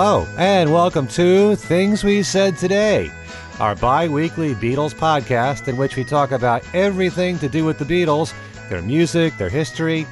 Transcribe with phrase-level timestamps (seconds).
[0.00, 3.10] Hello, and welcome to Things We Said Today,
[3.58, 7.84] our bi weekly Beatles podcast in which we talk about everything to do with the
[7.84, 8.32] Beatles,
[8.68, 10.06] their music, their history,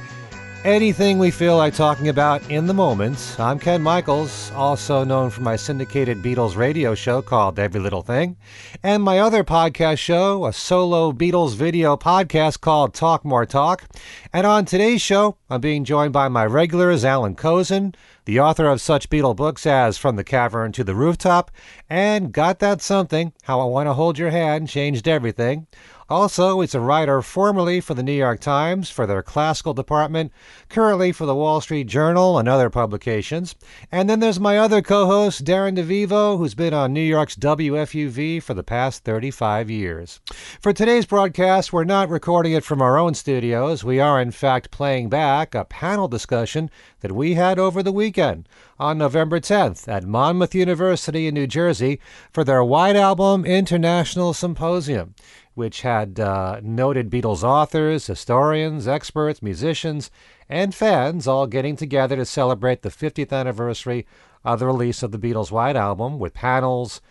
[0.67, 3.37] anything we feel like talking about in the moment.
[3.39, 8.35] I'm Ken Michaels, also known for my syndicated Beatles radio show called Every Little Thing,
[8.83, 13.85] and my other podcast show, a solo Beatles video podcast called Talk More Talk.
[14.33, 18.81] And on today's show, I'm being joined by my regulars, Allan Kozinn, the author of
[18.81, 21.49] such Beatle books as From the Cavern to the Rooftop
[21.89, 25.65] and Got That Something, How I Want to Hold Your Hand Changed Everything.
[26.09, 30.31] Also, he's a writer formerly for the New York Times for their classical department,
[30.69, 33.55] currently for the Wall Street Journal and other publications.
[33.91, 38.41] And then there's my other co host, Darren DeVivo, who's been on New York's WFUV
[38.41, 40.21] for the past 35 years.
[40.61, 43.83] For today's broadcast, we're not recording it from our own studios.
[43.83, 46.69] We are, in fact, playing back a panel discussion
[47.01, 48.47] that we had over the weekend
[48.79, 51.99] on November 10th at Monmouth University in New Jersey
[52.31, 55.13] for their White Album International Symposium
[55.57, 60.11] which had uh, noted Beatles authors, historians, experts, musicians,
[60.47, 64.05] and fans all getting together to celebrate the 50th anniversary
[64.45, 67.01] of the release of the Beatles' White Album with panels,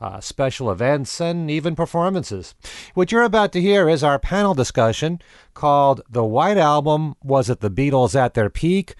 [0.00, 2.56] uh, special events, and even performances.
[2.94, 5.20] What you're about to hear is our panel discussion
[5.54, 8.96] called The White Album Was It the Beatles at Their Peak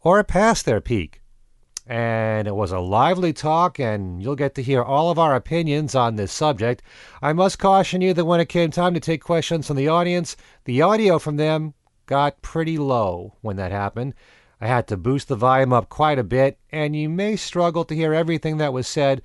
[0.00, 1.23] or Past Their Peak?
[1.86, 5.94] And it was a lively talk, and you'll get to hear all of our opinions
[5.94, 6.82] on this subject.
[7.20, 10.36] I must caution you that when it came time to take questions from the audience,
[10.64, 11.74] the audio from them
[12.06, 14.14] got pretty low when that happened.
[14.60, 17.94] I had to boost the volume up quite a bit, and you may struggle to
[17.94, 19.20] hear everything that was said,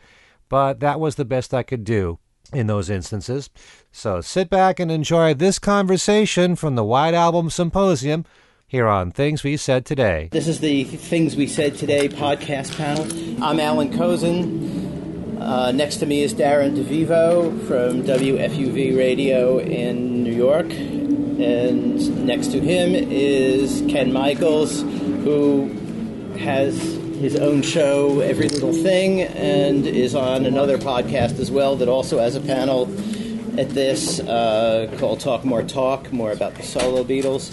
[0.49, 2.19] but that was the best I could do
[2.52, 3.49] in those instances.
[3.91, 8.26] So sit back and enjoy this conversation from the White Album Symposium
[8.69, 10.30] here on Things We Said Today.
[10.31, 13.03] This is the Things We Said Today podcast panel.
[13.43, 15.41] I'm Allan Kozinn.
[15.41, 20.69] Uh, next to me is Darren DeVivo from WFUV Radio in New York.
[20.69, 25.69] And next to him is Ken Michaels, who
[26.37, 26.79] has
[27.19, 32.19] his own show, Every Little Thing, and is on another podcast as well that also
[32.19, 32.83] has a panel
[33.59, 37.52] at this uh, called Talk More Talk, more about the solo Beatles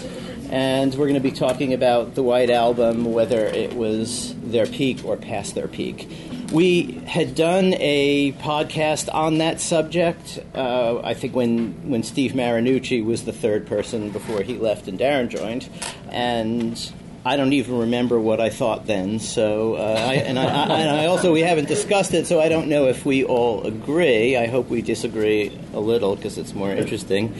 [0.49, 5.03] and we're going to be talking about the White Album, whether it was their peak
[5.03, 6.09] or past their peak.
[6.51, 10.39] We had done a podcast on that subject.
[10.55, 14.97] Uh, I think when when Steve Marinucci was the third person before he left and
[14.97, 15.67] Darren joined,
[16.09, 16.91] and
[17.25, 19.19] I don't even remember what I thought then.
[19.19, 22.47] So, uh, I, and, I, I, and I also we haven't discussed it, so I
[22.47, 24.37] don't know if we all agree.
[24.37, 27.35] I hope we disagree a little because it's more interesting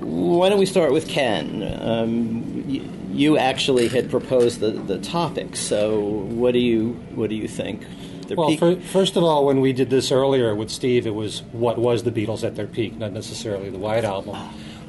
[0.00, 1.62] why don't we start with Ken?
[1.80, 7.36] Um, y- you actually had proposed the, the topic, so what do you what do
[7.36, 7.84] you think?
[8.26, 11.42] Their well, for, first of all, when we did this earlier with Steve, it was
[11.52, 14.38] what was the Beatles at their peak, not necessarily the White Album.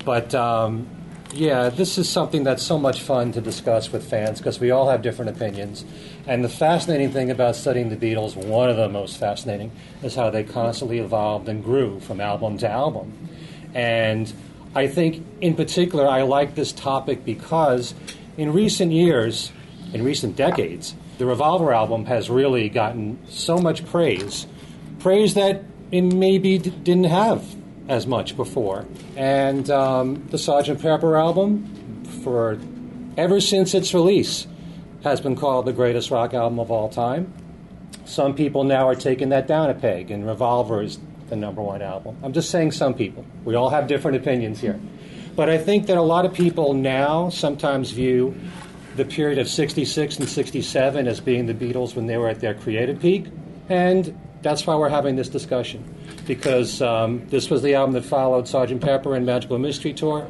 [0.06, 0.88] But um,
[1.34, 4.90] yeah, this is something that's so much fun to discuss with fans because we all
[4.90, 5.86] have different opinions.
[6.28, 9.72] And the fascinating thing about studying the Beatles, one of the most fascinating,
[10.04, 13.30] is how they constantly evolved and grew from album to album.
[13.74, 14.32] And
[14.74, 17.94] I think, in particular, I like this topic because
[18.38, 19.52] in recent years,
[19.94, 24.48] in recent decades, the Revolver album has really gotten so much praise,
[25.00, 27.44] praise that it maybe d- didn't have
[27.90, 28.86] as much before.
[29.18, 30.82] And um, the Sgt.
[30.82, 32.58] Pepper album, for
[33.18, 34.48] ever since its release,
[35.04, 37.34] has been called the greatest rock album of all time.
[38.06, 40.98] Some people now are taking that down a peg, and Revolver is
[41.32, 42.18] the number one album.
[42.22, 43.26] I'm just saying some people.
[43.46, 44.80] We all have different opinions here.
[45.36, 48.36] But I think that a lot of people now sometimes view
[48.98, 52.54] the period of 66 and 67 as being the Beatles when they were at their
[52.54, 53.28] creative peak.
[53.70, 55.82] And that's why we're having this discussion.
[56.28, 58.82] Because um, this was the album that followed Sgt.
[58.82, 60.28] Pepper and Magical Mystery Tour.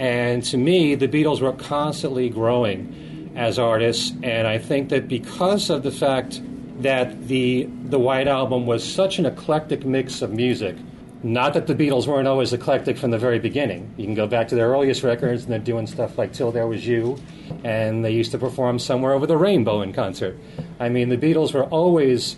[0.00, 4.12] And to me, the Beatles were constantly growing as artists.
[4.24, 6.42] And I think that because of the fact
[6.82, 10.76] that the the White Album was such an eclectic mix of music.
[11.22, 13.92] Not that the Beatles weren't always eclectic from the very beginning.
[13.98, 16.66] You can go back to their earliest records, and they're doing stuff like "Till There
[16.66, 17.18] Was You,"
[17.62, 20.38] and they used to perform "Somewhere Over the Rainbow" in concert.
[20.78, 22.36] I mean, the Beatles were always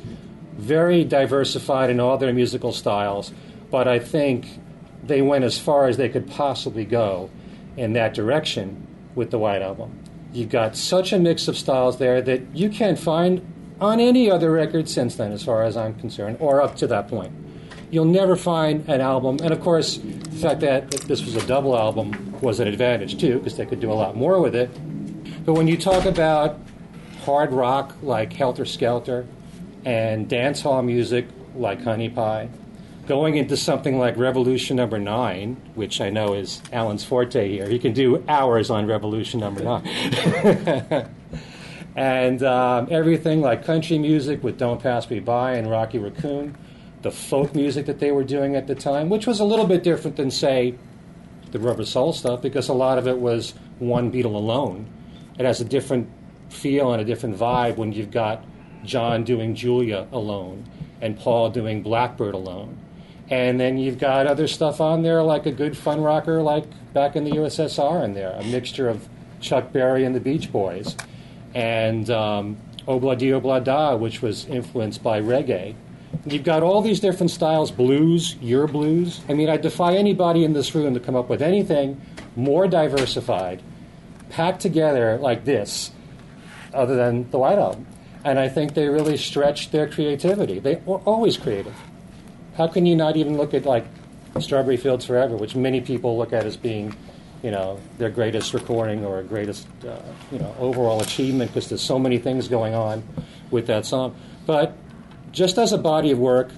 [0.57, 3.33] very diversified in all their musical styles,
[3.71, 4.47] but I think
[5.05, 7.31] they went as far as they could possibly go
[7.77, 9.99] in that direction with the White Album.
[10.33, 13.43] You've got such a mix of styles there that you can't find
[13.81, 17.09] on any other record since then, as far as I'm concerned, or up to that
[17.09, 17.33] point.
[17.91, 21.77] You'll never find an album, and of course, the fact that this was a double
[21.77, 24.71] album was an advantage too, because they could do a lot more with it.
[25.45, 26.59] But when you talk about
[27.25, 29.27] hard rock like Helter Skelter,
[29.85, 31.27] and dance hall music
[31.57, 32.49] like Honey Pie,
[33.07, 37.69] going into something like Revolution Number Nine, which I know is Alan's forte here.
[37.69, 41.09] He can do hours on Revolution Number Nine.
[41.97, 46.57] and um, everything like country music with Don't Pass Me By and Rocky Raccoon,
[47.03, 49.83] the folk music that they were doing at the time, which was a little bit
[49.83, 50.75] different than, say,
[51.51, 54.87] the Rubber Soul stuff, because a lot of it was one Beatle alone.
[55.39, 56.09] It has a different
[56.49, 58.45] feel and a different vibe when you've got
[58.85, 60.65] John doing Julia alone
[61.01, 62.79] and Paul doing Blackbird alone.
[63.29, 67.17] And then you've got other stuff on there, like a good fun rocker, like back
[67.17, 69.09] in the USSR, in there, a mixture of
[69.41, 70.97] Chuck Berry and the Beach Boys,
[71.55, 72.57] and um,
[72.87, 75.75] Obla Di Obla Da, which was influenced by reggae.
[76.27, 79.21] You've got all these different styles, blues, your blues.
[79.29, 82.01] I mean, I defy anybody in this room to come up with anything
[82.37, 83.63] more diversified,
[84.31, 85.91] packed together like this,
[86.73, 87.87] other than the White Album.
[88.25, 90.59] And I think they really stretched their creativity.
[90.59, 91.75] They were always creative.
[92.57, 93.85] How can you not even look at like
[94.39, 96.95] Strawberry Fields Forever, which many people look at as being,
[97.43, 99.97] you know, their greatest recording or greatest, uh,
[100.31, 103.03] you know, overall achievement because there's so many things going on
[103.51, 104.15] with that song.
[104.47, 104.77] But
[105.33, 106.51] just as a body of work,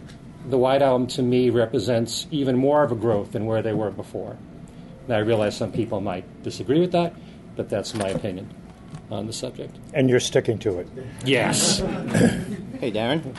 [0.48, 3.90] the White Album to me represents even more of a growth than where they were
[3.90, 4.36] before.
[5.08, 7.14] Now I realize some people might disagree with that,
[7.56, 8.52] but that's my opinion
[9.10, 9.76] on the subject.
[9.94, 10.88] And you're sticking to it.
[11.24, 11.78] Yes.
[11.78, 13.34] Hey, Darren.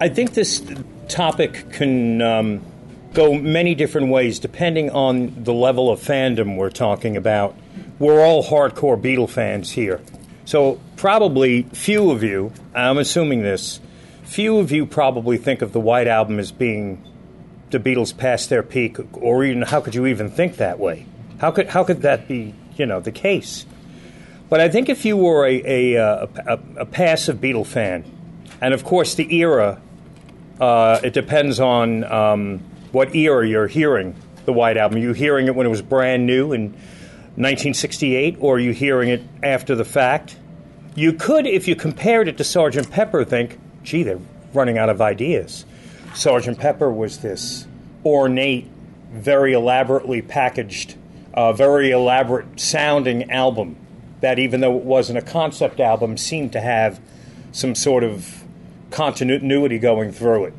[0.00, 0.62] I think this
[1.08, 2.64] topic can um,
[3.12, 7.56] go many different ways depending on the level of fandom we're talking about.
[7.98, 10.00] We're all hardcore Beatle fans here.
[10.44, 13.80] So, probably few of you, I'm assuming this,
[14.24, 17.04] few of you probably think of the White Album as being
[17.70, 21.06] the Beatles past their peak, or even how could you even think that way?
[21.38, 23.64] How could, how could that be, you know, the case?
[24.48, 28.04] But I think if you were a, a, a, a passive Beatle fan,
[28.60, 29.80] and of course the era,
[30.60, 32.60] uh, it depends on um,
[32.92, 34.14] what era you're hearing
[34.44, 34.98] the White Album.
[34.98, 36.72] Are you hearing it when it was brand new in
[37.36, 40.36] 1968, or are you hearing it after the fact?
[40.94, 42.90] You could, if you compared it to Sgt.
[42.90, 44.18] Pepper, think, gee, they're
[44.52, 45.64] running out of ideas.
[46.12, 46.58] Sgt.
[46.58, 47.66] Pepper was this
[48.04, 48.68] ornate,
[49.12, 50.96] very elaborately packaged,
[51.34, 53.76] uh, very elaborate sounding album
[54.20, 57.00] that, even though it wasn't a concept album, seemed to have
[57.52, 58.44] some sort of
[58.90, 60.54] continuity going through it.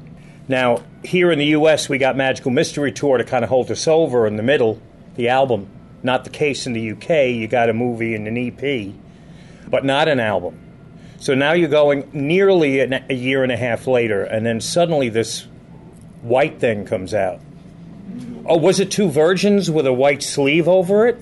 [0.47, 3.87] Now, here in the U.S., we got Magical Mystery Tour to kind of hold us
[3.87, 4.81] over in the middle,
[5.15, 5.67] the album.
[6.03, 7.35] Not the case in the UK.
[7.35, 8.93] You got a movie and an EP,
[9.69, 10.57] but not an album.
[11.19, 15.45] So now you're going nearly a year and a half later, and then suddenly this
[16.23, 17.39] white thing comes out.
[18.45, 21.21] Oh, was it Two Virgins with a white sleeve over it?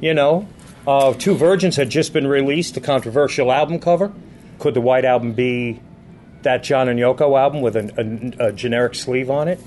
[0.00, 0.48] You know,
[0.86, 4.12] uh, Two Virgins had just been released, a controversial album cover.
[4.58, 5.80] Could the White Album be
[6.46, 9.60] that John and Yoko album with a, a, a generic sleeve on it?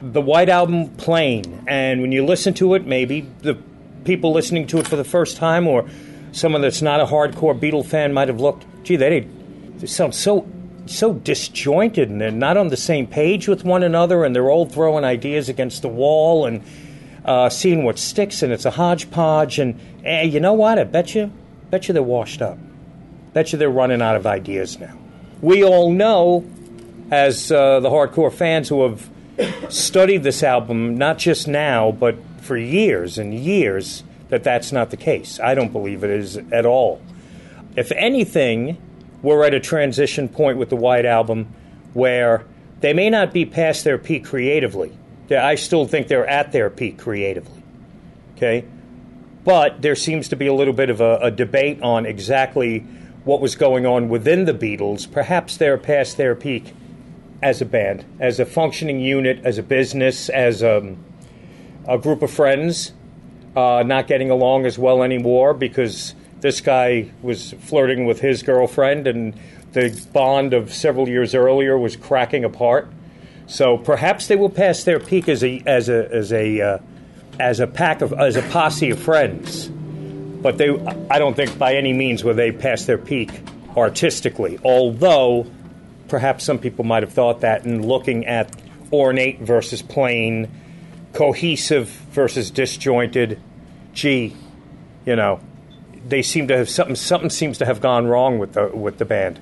[0.00, 3.56] The White Album plain, and when you listen to it, maybe the
[4.04, 5.88] people listening to it for the first time or
[6.32, 10.48] someone that's not a hardcore Beatle fan might have looked, gee, they, they sound so
[10.86, 14.66] so disjointed and they're not on the same page with one another and they're all
[14.66, 16.60] throwing ideas against the wall and
[17.24, 20.80] uh, seeing what sticks and it's a hodgepodge and eh, you know what?
[20.80, 21.30] I bet you,
[21.70, 22.58] bet you they're washed up.
[23.32, 24.98] Bet you they're running out of ideas now.
[25.42, 26.48] We all know,
[27.10, 29.10] as uh, the hardcore fans who have
[29.68, 34.96] studied this album, not just now but for years and years, that that's not the
[34.96, 35.40] case.
[35.40, 37.02] I don't believe it is at all.
[37.76, 38.78] If anything,
[39.20, 41.52] we're at a transition point with the White Album
[41.92, 42.44] where
[42.80, 44.96] they may not be past their peak creatively.
[45.30, 47.62] I still think they're at their peak creatively.
[48.36, 48.64] Okay?
[49.44, 52.86] But there seems to be a little bit of a, a debate on exactly
[53.24, 55.10] what was going on within the Beatles.
[55.10, 56.74] Perhaps they're past their peak
[57.42, 60.96] as a band, as a functioning unit, as a business, as a,
[61.88, 62.92] a group of friends,
[63.56, 69.06] uh, not getting along as well anymore because this guy was flirting with his girlfriend
[69.06, 69.38] and
[69.72, 72.88] the bond of several years earlier was cracking apart.
[73.46, 76.78] So perhaps they will pass their peak as a as a as a uh,
[77.40, 79.70] as a pack of as a posse of friends,
[80.42, 80.70] but they
[81.10, 83.30] I don't think by any means were they past their peak
[83.76, 84.58] artistically.
[84.64, 85.46] Although
[86.08, 88.54] perhaps some people might have thought that in looking at
[88.92, 90.50] ornate versus plain,
[91.12, 93.40] cohesive versus disjointed.
[93.94, 94.34] Gee,
[95.06, 95.40] you know,
[96.06, 96.96] they seem to have something.
[96.96, 99.40] Something seems to have gone wrong with the with the band.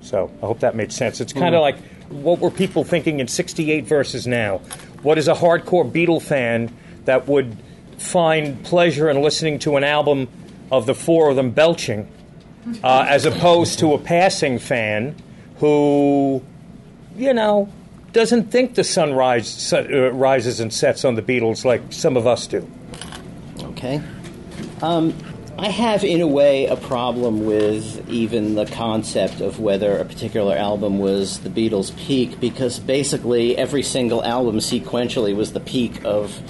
[0.00, 1.20] So I hope that made sense.
[1.20, 1.78] It's kind of mm-hmm.
[2.08, 4.58] like what were people thinking in 68 versus now?
[5.02, 6.74] What is a hardcore Beatle fan
[7.04, 7.56] that would
[7.98, 10.28] find pleasure in listening to an album
[10.72, 12.08] of the four of them belching,
[12.82, 15.14] uh, as opposed to a passing fan
[15.58, 16.42] who
[17.18, 17.68] you know,
[18.12, 22.26] doesn't think the sun rise, uh, rises and sets on the Beatles like some of
[22.26, 22.68] us do.
[23.60, 24.00] Okay.
[24.80, 25.14] Um,
[25.58, 30.54] I have, in a way, a problem with even the concept of whether a particular
[30.54, 36.40] album was the Beatles' peak because basically every single album sequentially was the peak of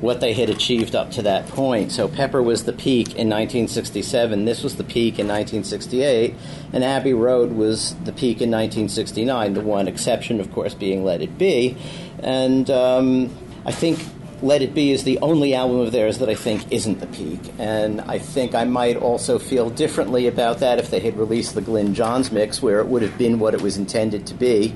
[0.00, 1.92] what they had achieved up to that point.
[1.92, 6.34] So Pepper was the peak in 1967, this was the peak in 1968,
[6.72, 11.22] and Abbey Road was the peak in 1969, the one exception, of course, being Let
[11.22, 11.76] It Be.
[12.20, 13.98] And um, I think
[14.40, 17.40] let It Be is the only album of theirs that I think isn't the peak.
[17.58, 21.60] And I think I might also feel differently about that if they had released the
[21.60, 24.74] Glyn Johns mix, where it would have been what it was intended to be,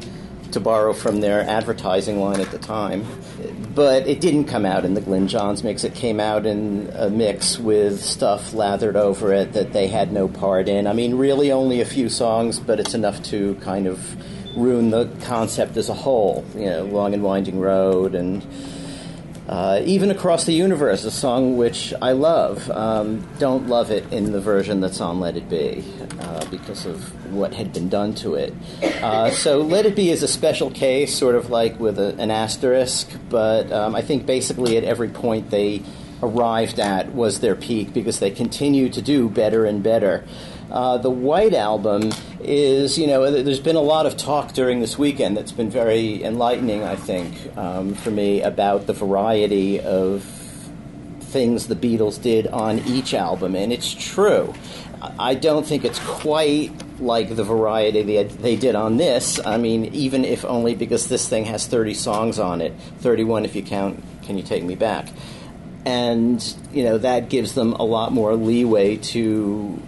[0.52, 3.06] to borrow from their advertising line at the time.
[3.75, 5.85] But it didn't come out in the Glyn Johns mix.
[5.85, 10.28] It came out in a mix with stuff lathered over it that they had no
[10.28, 10.87] part in.
[10.87, 14.16] I mean, really only a few songs, but it's enough to kind of
[14.56, 16.44] ruin the concept as a whole.
[16.54, 18.44] You know, Long and Winding Road and
[19.52, 24.32] uh, even Across the Universe, a song which I love, um, don't love it in
[24.32, 25.85] the version that's on Let It Be
[26.21, 28.54] uh, because of what had been done to it.
[28.82, 32.30] Uh, so Let It Be is a special case, sort of like with a, an
[32.30, 35.82] asterisk, but um, I think basically at every point they
[36.23, 40.25] arrived at was their peak because they continue to do better and better.
[40.73, 42.11] Uh, the White Album
[42.41, 46.25] is, you know, there's been a lot of talk during this weekend that's been very
[46.25, 50.25] enlightening, I think, um, for me about the variety of
[51.21, 54.55] things the Beatles did on each album, and it's true.
[55.19, 59.45] I don't think it's quite like the variety they, they did on this.
[59.45, 63.55] I mean, even if only because this thing has 30 songs on it, 31 if
[63.55, 65.09] you count Can You Take Me Back.
[65.85, 69.83] And, you know, that gives them a lot more leeway to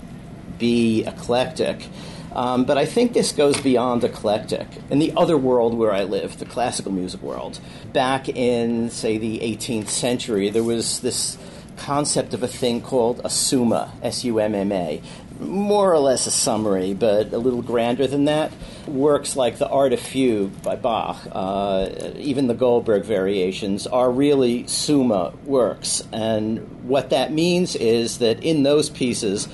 [0.59, 1.87] be eclectic.
[2.33, 4.67] Um, but I think this goes beyond eclectic.
[4.91, 7.61] In the other world where I live, the classical music world,
[7.93, 11.39] back in, say, the 18th century, there was this
[11.77, 15.01] concept of a thing called a summa, S U M M A.
[15.41, 18.53] More or less a summary, but a little grander than that.
[18.87, 24.67] Works like the Art of Fugue by Bach, uh, even the Goldberg variations, are really
[24.69, 26.05] summa works.
[26.13, 29.49] And what that means is that in those pieces,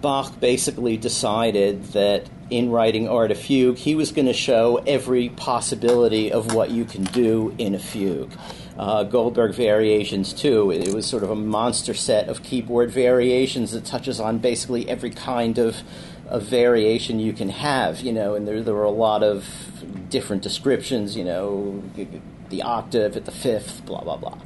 [0.00, 5.28] Bach basically decided that in writing Art of Fugue, he was going to show every
[5.28, 8.32] possibility of what you can do in a fugue.
[8.78, 10.70] Uh, Goldberg variations, too.
[10.70, 15.10] It was sort of a monster set of keyboard variations that touches on basically every
[15.10, 15.82] kind of,
[16.28, 19.46] of variation you can have, you know, and there, there were a lot of
[20.08, 21.82] different descriptions, you know,
[22.50, 24.38] the octave at the fifth, blah, blah, blah.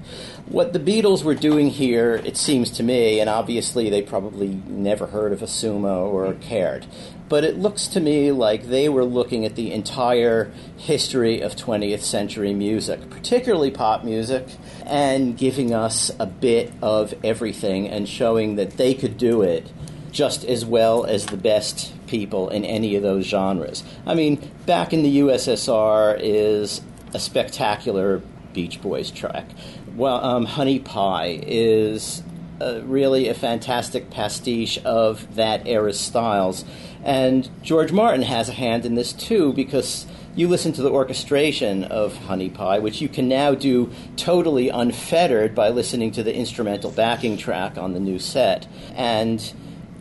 [0.47, 5.07] What the Beatles were doing here, it seems to me, and obviously they probably never
[5.07, 6.87] heard of a summa or cared,
[7.29, 12.03] but it looks to me like they were looking at the entire history of 20th
[12.03, 14.47] century music, particularly pop music,
[14.85, 19.73] and giving us a bit of everything and showing that they could do it
[20.13, 23.83] just as well as the best people in any of those genres.
[24.07, 26.83] I mean, back in the USSR is
[27.15, 29.47] a spectacular Beach Boys track.
[29.97, 32.23] Well, um, Honey Pie is
[32.61, 36.65] uh, really a fantastic pastiche of that era's styles.
[37.05, 41.85] And George Martin has a hand in this too because you listen to the orchestration
[41.85, 46.91] of Honey Pie, which you can now do totally unfettered by listening to the instrumental
[46.91, 48.67] backing track on the new set.
[48.95, 49.53] And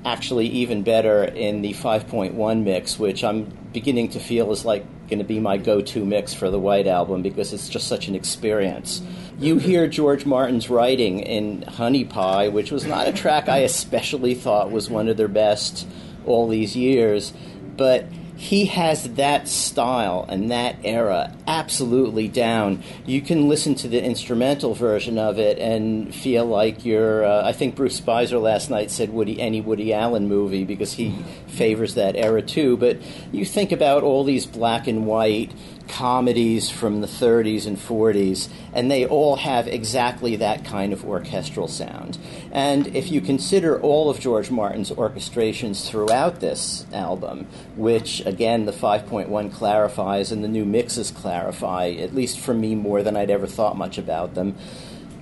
[0.06, 5.20] actually, even better in the 5.1 mix, which I'm beginning to feel is like going
[5.20, 9.02] to be my go-to mix for the White Album because it's just such an experience.
[9.40, 14.36] You hear George Martin's writing in Honey Pie, which was not a track I especially
[14.36, 15.88] thought was one of their best
[16.26, 17.34] all these years,
[17.76, 18.06] but
[18.42, 22.82] he has that style and that era absolutely down.
[23.06, 27.24] You can listen to the instrumental version of it and feel like you're.
[27.24, 31.16] Uh, I think Bruce Spizer last night said Woody any Woody Allen movie because he
[31.50, 32.78] favors that era too.
[32.78, 32.98] But
[33.32, 35.52] you think about all these black and white
[35.92, 41.68] comedies from the 30s and 40s, and they all have exactly that kind of orchestral
[41.68, 42.18] sound.
[42.52, 47.46] And if you consider all of George Martin's orchestrations throughout this album,
[47.76, 53.04] which again the 5.1 clarifies and the new mixes clarify, at least for me more
[53.04, 54.56] than I'd ever thought much about them,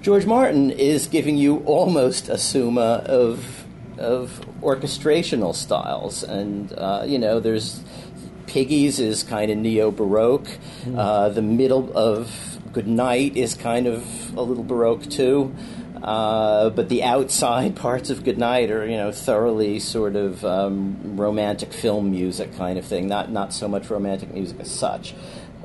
[0.01, 3.65] George Martin is giving you almost a summa of
[3.97, 7.83] of orchestrational styles, and uh, you know there's
[8.49, 10.49] Piggies is kind of neo Baroque.
[10.83, 10.97] Mm.
[10.97, 14.03] Uh, the middle of Good Night is kind of
[14.35, 15.53] a little Baroque too.
[16.01, 21.73] Uh, but the outside parts of Goodnight are, you know, thoroughly sort of um, romantic
[21.73, 23.07] film music kind of thing.
[23.07, 25.13] Not not so much romantic music as such.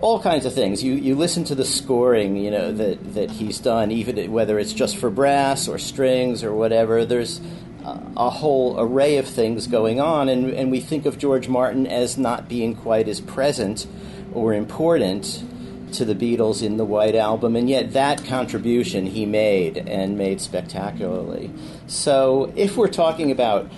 [0.01, 0.83] all kinds of things.
[0.83, 4.73] You you listen to the scoring, you know that that he's done, even whether it's
[4.75, 7.05] just for brass or strings or whatever.
[7.07, 7.41] There's
[7.85, 12.17] a, whole array of things going on, and and we think of George Martin as
[12.17, 13.87] not being quite as present
[14.33, 15.45] or important
[15.93, 20.41] to the Beatles in the White Album, and yet that contribution he made and made
[20.41, 21.51] spectacularly.
[21.87, 23.71] So, if we're talking about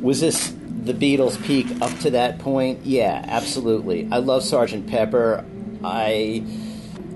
[0.00, 0.54] was this
[0.84, 2.84] the Beatles' peak up to that point?
[2.84, 4.08] Yeah, absolutely.
[4.12, 5.44] I love Sergeant Pepper.
[5.82, 6.44] I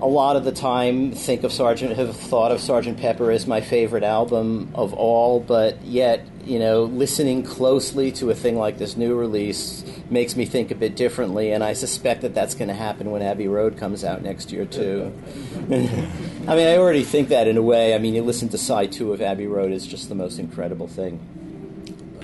[0.01, 3.61] a lot of the time think of Sergeant have thought of Sergeant Pepper as my
[3.61, 8.97] favorite album of all, but yet you know listening closely to a thing like this
[8.97, 12.73] new release makes me think a bit differently, and I suspect that that's going to
[12.73, 15.13] happen when Abbey Road comes out next year too.
[15.55, 17.93] I mean, I already think that in a way.
[17.93, 20.87] I mean, you listen to side two of Abbey Road is just the most incredible
[20.87, 21.19] thing.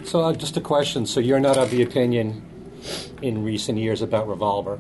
[0.04, 1.06] So, uh, just a question.
[1.06, 2.42] So, you're not of the opinion
[3.22, 4.78] in recent years about Revolver?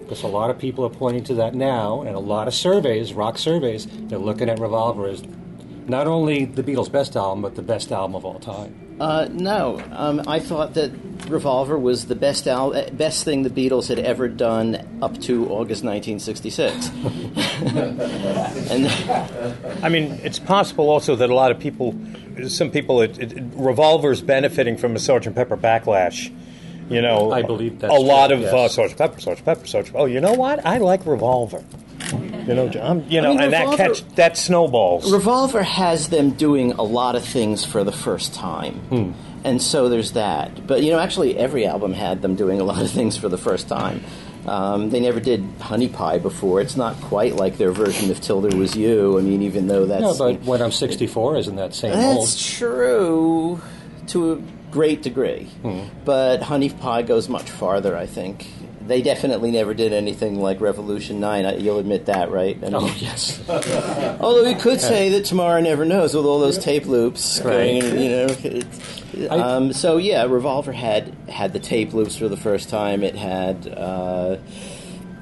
[0.00, 3.14] Because a lot of people are pointing to that now, and a lot of surveys,
[3.14, 5.22] rock surveys, they're looking at Revolver as
[5.86, 8.83] not only the Beatles' best album, but the best album of all time.
[9.00, 10.92] Uh, no, um, I thought that
[11.28, 15.82] Revolver was the best al- best thing the Beatles had ever done up to August
[15.82, 16.88] 1966.
[18.70, 18.86] and
[19.84, 21.98] I mean, it's possible also that a lot of people,
[22.46, 26.32] some people, it, it, Revolver's benefiting from a Sergeant Pepper backlash.
[26.88, 28.52] You know, I believe that a lot true, of yes.
[28.52, 29.96] uh, Sergeant Pepper, Sergeant Pepper, Sergeant.
[29.98, 30.64] Oh, you know what?
[30.66, 31.64] I like Revolver.
[32.12, 35.10] You know, I'm, you know, mean, and that catch that snowballs.
[35.10, 39.14] Revolver has them doing a lot of things for the first time.
[39.44, 40.66] And so there's that.
[40.66, 43.38] But, you know, actually, every album had them doing a lot of things for the
[43.38, 44.02] first time.
[44.46, 46.60] Um, they never did Honey Pie before.
[46.60, 49.18] It's not quite like their version of Till There Was You.
[49.18, 50.02] I mean, even though that's.
[50.02, 52.22] No, but when I'm 64, isn't that same old?
[52.22, 53.60] That's true
[54.08, 54.36] to a
[54.74, 55.48] great degree.
[56.04, 58.46] But Honey Pie goes much farther, I think.
[58.86, 61.60] They definitely never did anything like Revolution 9.
[61.60, 62.56] You'll admit that, right?
[62.58, 63.40] I mean, Oh, yes.
[64.20, 67.98] Although we could say that Tomorrow Never Knows with all those tape loops going, Right.
[67.98, 69.30] you know.
[69.30, 73.02] Um, so yeah, Revolver had had the tape loops for the first time.
[73.04, 74.36] It had uh,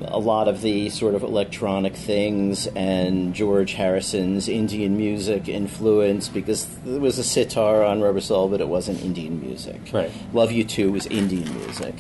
[0.07, 6.67] a lot of the sort of electronic things and George Harrison's Indian music influence because
[6.85, 9.81] there was a sitar on Rubber Soul, but it wasn't Indian music.
[9.93, 10.11] Right.
[10.33, 11.95] Love You To was Indian music.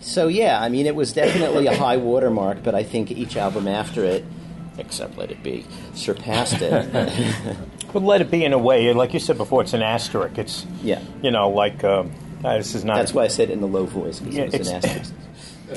[0.00, 3.66] So yeah, I mean, it was definitely a high watermark, but I think each album
[3.66, 4.24] after it,
[4.78, 7.56] except Let It Be, surpassed it.
[7.90, 10.36] But let it be in a way, like you said before, it's an asterisk.
[10.36, 11.00] It's Yeah.
[11.22, 12.12] you know, like um,
[12.44, 12.96] uh, this is not.
[12.96, 15.14] That's why I said it in the low voice because Yeah, it was an asterisk.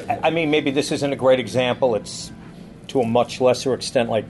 [0.08, 1.96] I mean, maybe this isn't a great example.
[1.96, 2.32] It's
[2.88, 4.26] to a much lesser extent like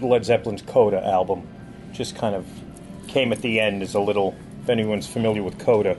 [0.00, 1.46] Led Zeppelin's Coda album.
[1.92, 2.46] Just kind of
[3.08, 5.96] came at the end as a little, if anyone's familiar with Coda,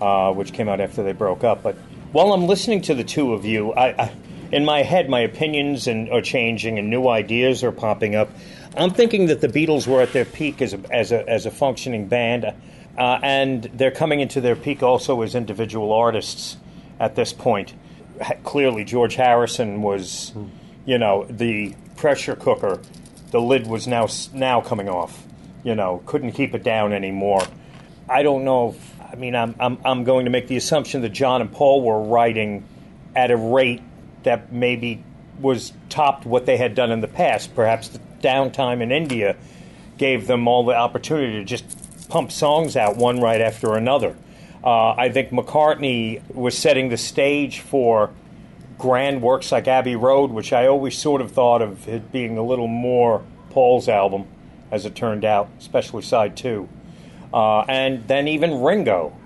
[0.00, 1.62] uh, which came out after they broke up.
[1.62, 1.76] But
[2.12, 4.12] while I'm listening to the two of you, I, I
[4.52, 8.30] in my head, my opinions and, are changing and new ideas are popping up.
[8.76, 11.50] I'm thinking that the Beatles were at their peak as a, as a, as a
[11.50, 16.56] functioning band, uh, and they're coming into their peak also as individual artists
[17.00, 17.74] at this point.
[18.44, 20.32] Clearly, George Harrison was,
[20.84, 22.80] you know, the pressure cooker.
[23.30, 25.24] The lid was now now coming off.
[25.64, 27.42] You know, couldn't keep it down anymore.
[28.08, 28.70] I don't know.
[28.70, 31.82] If, I mean, I'm, I'm I'm going to make the assumption that John and Paul
[31.82, 32.64] were writing
[33.14, 33.82] at a rate
[34.22, 35.02] that maybe
[35.40, 37.54] was topped what they had done in the past.
[37.54, 39.36] Perhaps the downtime in India
[39.98, 44.16] gave them all the opportunity to just pump songs out one right after another.
[44.66, 48.10] Uh, I think McCartney was setting the stage for
[48.78, 52.42] grand works like Abbey Road, which I always sort of thought of it being a
[52.42, 54.26] little more Paul's album,
[54.72, 56.68] as it turned out, especially side two.
[57.32, 59.16] Uh, and then even Ringo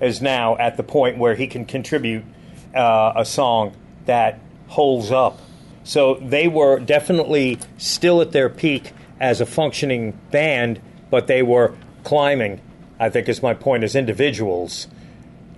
[0.00, 2.24] is now at the point where he can contribute
[2.72, 3.74] uh, a song
[4.06, 5.40] that holds up.
[5.82, 10.80] So they were definitely still at their peak as a functioning band,
[11.10, 12.60] but they were climbing,
[13.04, 14.88] I think is my point, as individuals.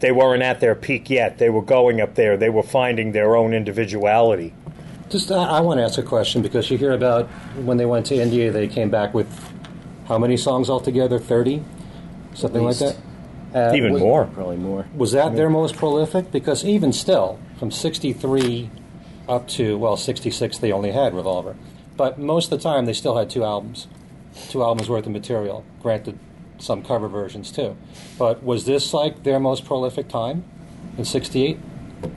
[0.01, 1.39] They weren't at their peak yet.
[1.39, 2.37] They were going up there.
[2.37, 4.53] They were finding their own individuality.
[5.11, 8.07] Just, I, I want to ask a question because you hear about when they went
[8.07, 9.29] to India, they came back with
[10.09, 11.21] how many songs altogether?
[11.21, 11.63] 30?
[12.35, 12.97] Something like that?
[13.55, 14.25] Uh, Even was, more.
[14.27, 14.89] Probably more.
[14.97, 16.33] Was that their most prolific?
[16.33, 18.71] Because even still, from 63
[19.29, 21.55] up to, well, 66, they only had Revolver.
[21.97, 23.87] But most of the time, they still had two albums,
[24.49, 25.65] two albums worth of material.
[25.81, 26.19] Granted,
[26.59, 27.77] some cover versions too.
[28.19, 30.45] But was this like their most prolific time
[30.99, 31.59] in 68?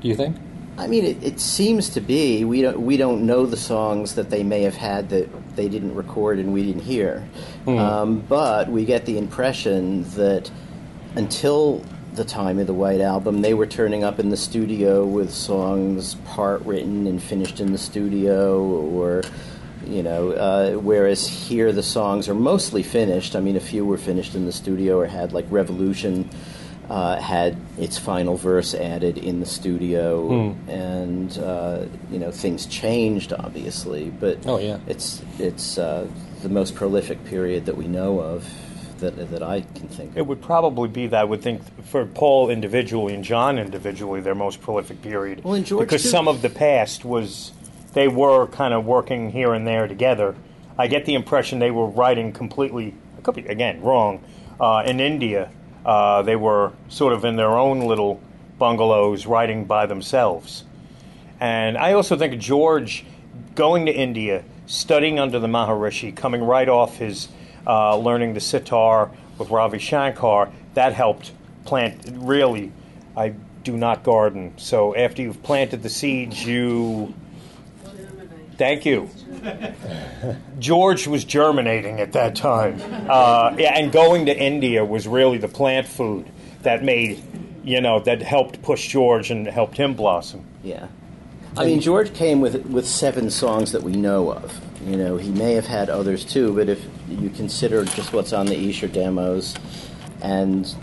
[0.02, 0.38] Do you think?
[0.78, 2.45] I mean, it, it seems to be.
[2.45, 5.93] We don't we don't know the songs that they may have had that they didn't
[5.93, 7.28] record and we didn't hear,
[7.67, 10.49] um, but we get the impression that
[11.15, 13.41] until the time of the White Album.
[13.41, 17.78] They were turning up in the studio with songs part written and finished in the
[17.78, 19.23] studio, or
[19.85, 23.35] you know, uh, whereas here the songs are mostly finished.
[23.35, 26.29] I mean, a few were finished in the studio or had like Revolution.
[26.89, 30.69] Uh, had its final verse added in the studio, Hmm.
[30.71, 34.79] and uh, you know things changed obviously, but Oh, yeah.
[34.87, 36.07] it's it's uh,
[36.41, 38.43] the most prolific period that we know of
[39.01, 40.17] that that I can think of.
[40.17, 44.33] It would probably be that I would think for Paul individually and John individually their
[44.33, 45.43] most prolific period.
[45.43, 46.09] Well, and George, because too.
[46.09, 47.51] some of the past was
[47.93, 50.36] they were kind of working here and there together.
[50.78, 52.93] I get the impression they were writing completely.
[53.17, 54.23] I could be again wrong.
[54.60, 55.52] Uh, in India,
[55.86, 58.21] uh, they were sort of in their own little
[58.58, 60.65] bungalows, writing by themselves.
[61.39, 63.06] And I also think George
[63.56, 67.30] going to India, studying under the Maharishi, coming right off his
[67.65, 71.32] uh, learning the sitar with Ravi Shankar, that helped
[71.65, 72.02] plant.
[72.13, 72.71] Really,
[73.15, 73.30] I
[73.63, 74.54] do not garden.
[74.58, 77.13] So after you've planted the seeds, you.
[78.59, 79.09] Thank you.
[80.59, 82.81] George was germinating at that time.
[83.09, 86.29] Uh, and going to India was really the plant food
[86.63, 87.23] that made,
[87.63, 90.45] you know, that helped push George and helped him blossom.
[90.61, 90.89] Yeah,
[91.55, 94.59] I mean George came with with seven songs that we know of.
[94.85, 98.45] You know, he may have had others too, but if you consider just what's on
[98.45, 99.55] the Esher demos
[100.21, 100.75] and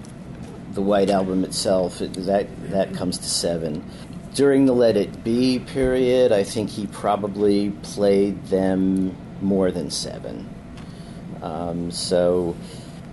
[0.72, 3.84] the White Album itself, it, that that comes to seven.
[4.36, 10.46] During the Let It Be period, I think he probably played them more than seven.
[11.40, 12.54] Um, so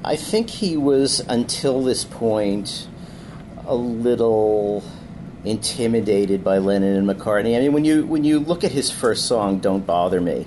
[0.03, 2.89] I think he was, until this point,
[3.65, 4.83] a little
[5.45, 7.55] intimidated by Lennon and McCartney.
[7.55, 10.45] I mean, when you when you look at his first song, "Don't Bother Me,"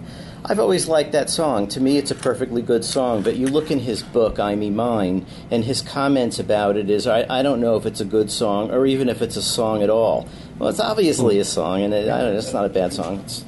[0.49, 1.67] I've always liked that song.
[1.69, 3.23] To me, it's a perfectly good song.
[3.23, 7.09] But you look in his book, "I Me Mine," and his comments about it is,
[7.09, 9.83] "I, I don't know if it's a good song or even if it's a song
[9.83, 10.29] at all."
[10.59, 13.23] Well, it's obviously a song, and it, I know, it's not a bad song.
[13.25, 13.45] It's,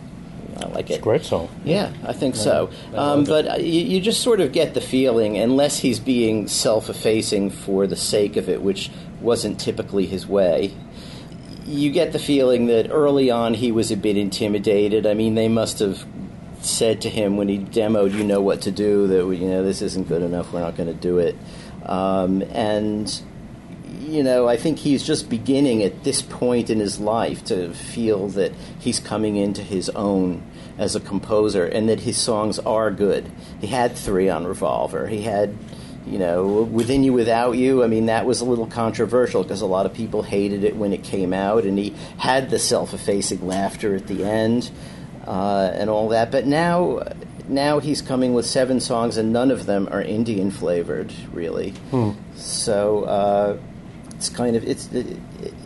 [0.57, 0.95] I like it.
[0.95, 1.49] It's Great song.
[1.65, 2.71] Yeah, I think so.
[2.93, 6.89] Um, but uh, you, you just sort of get the feeling, unless he's being self
[6.89, 10.75] effacing for the sake of it, which wasn't typically his way,
[11.65, 15.07] you get the feeling that early on he was a bit intimidated.
[15.07, 16.05] I mean, they must have
[16.61, 19.83] said to him when he demoed, you know what to do, that, you know, this
[19.83, 21.37] isn't good enough, we're not going to do it.
[21.85, 23.23] Um, and
[24.09, 28.29] you know, I think he's just beginning at this point in his life to feel
[28.29, 30.43] that he's coming into his own
[30.79, 33.31] as a composer and that his songs are good.
[33.61, 35.07] He had three on Revolver.
[35.09, 35.55] He had,
[36.07, 37.85] you know, Within You Without You.
[37.85, 40.93] I mean, that was a little controversial because a lot of people hated it when
[40.93, 44.71] it came out, and he had the self effacing laughter at the end
[45.29, 46.33] uh, and all that.
[46.33, 47.03] But now.
[47.51, 51.73] Now he's coming with seven songs, and none of them are Indian flavored, really.
[52.37, 53.57] So uh,
[54.11, 55.17] it's kind of it's it,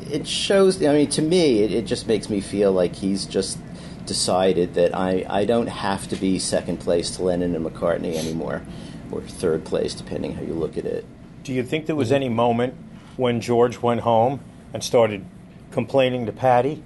[0.09, 0.81] it shows.
[0.81, 3.59] I mean, to me, it, it just makes me feel like he's just
[4.07, 8.63] decided that I I don't have to be second place to Lennon and McCartney anymore,
[9.11, 11.05] or third place, depending how you look at it.
[11.43, 12.75] Do you think there was any moment
[13.17, 14.39] when George went home
[14.73, 15.25] and started
[15.73, 16.85] complaining to Pattie?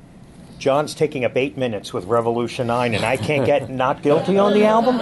[0.58, 4.54] John's taking up eight minutes with Revolution 9, and I can't get not guilty on
[4.54, 4.96] the album?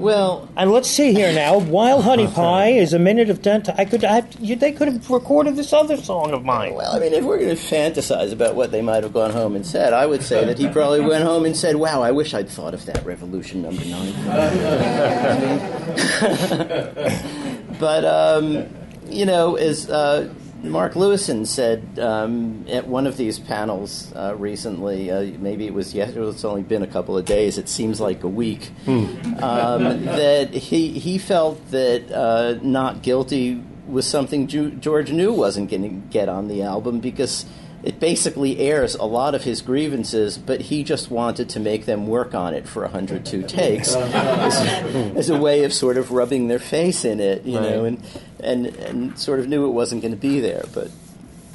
[0.00, 1.58] Well, And let's see here now.
[1.58, 5.10] While Honey Pie is a minute of ten, I could, I, you, they could have
[5.10, 6.74] recorded this other song of mine.
[6.74, 9.56] well, I mean, if we're going to fantasize about what they might have gone home
[9.56, 12.34] and said, I would say that he probably went home and said, "Wow, I wish
[12.34, 14.12] I'd thought of that Revolution number nine.
[17.80, 18.68] but um,
[19.08, 25.10] you know, as uh, Mark Lewisohn said um, at one of these panels uh, recently,
[25.10, 27.58] uh, maybe it was yes, it's only been a couple of days.
[27.58, 28.70] It seems like a week.
[28.86, 35.70] Um, that he he felt that uh, not guilty was something Ju- George knew wasn't
[35.70, 37.44] going to get on the album because.
[37.82, 42.08] It basically airs a lot of his grievances, but he just wanted to make them
[42.08, 44.56] work on it for 102 takes as,
[45.16, 48.02] as a way of sort of rubbing their face in it, you know, and,
[48.40, 50.90] and and sort of knew it wasn't going to be there, but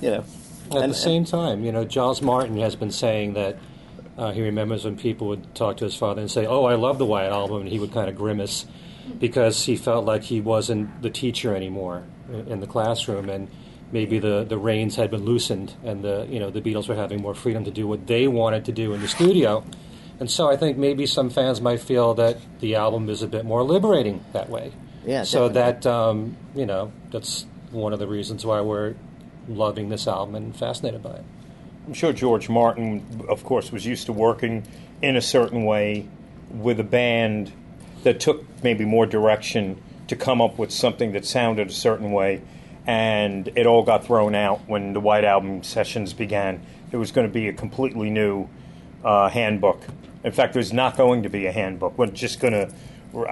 [0.01, 0.23] you know.
[0.71, 3.57] At and, the same time, you know, Giles Martin has been saying that
[4.17, 6.99] uh, he remembers when people would talk to his father and say, "Oh, I love
[6.99, 8.65] the White Album," and he would kind of grimace
[9.19, 13.49] because he felt like he wasn't the teacher anymore in in the classroom, and
[13.93, 17.21] maybe the, the reins had been loosened, and the you know the Beatles were having
[17.21, 19.63] more freedom to do what they wanted to do in the studio.
[20.19, 23.45] And so I think maybe some fans might feel that the album is a bit
[23.45, 24.71] more liberating that way.
[25.06, 25.82] Yeah, So definitely.
[25.82, 28.95] that um, you know that's one of the reasons why we're
[29.47, 31.23] loving this album and fascinated by it.
[31.88, 34.65] I'm sure George Martin, of course, was used to working
[35.01, 36.08] in a certain way
[36.49, 37.51] with a band
[38.03, 42.41] that took maybe more direction to come up with something that sounded a certain way.
[42.85, 46.61] And it all got thrown out when the White Album sessions began.
[46.91, 48.47] There was going to be a completely new
[49.03, 49.81] uh, handbook.
[50.23, 51.97] In fact, there's not going to be a handbook.
[51.97, 52.73] We're just going to.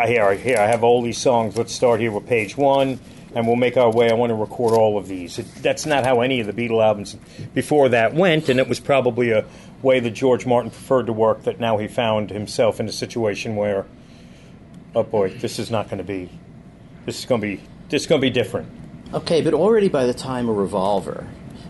[0.06, 1.58] Here, here, I have all these songs.
[1.58, 3.00] Let's start here with page one,
[3.34, 4.12] and we'll make our way.
[4.12, 5.40] I want to record all of these.
[5.40, 7.18] It, that's not how any of the Beatle albums
[7.56, 9.44] before that went, and it was probably a
[9.82, 11.44] way that George Martin preferred to work.
[11.44, 13.88] That now he found himself in a situation where,
[14.94, 16.30] oh boy, this is not going to be.
[17.08, 17.64] This is going to be.
[17.90, 18.70] This is going to be different.
[19.14, 21.28] Okay, but already by the time a Revolver,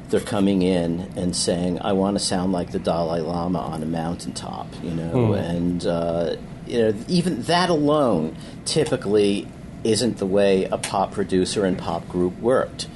[0.09, 3.85] they're coming in and saying, "I want to sound like the Dalai Lama on a
[3.85, 5.33] mountaintop," you know, Hmm.
[5.33, 6.35] and uh,
[6.67, 9.47] you know, even that alone typically
[9.83, 12.87] isn't the way a pop producer and pop group worked.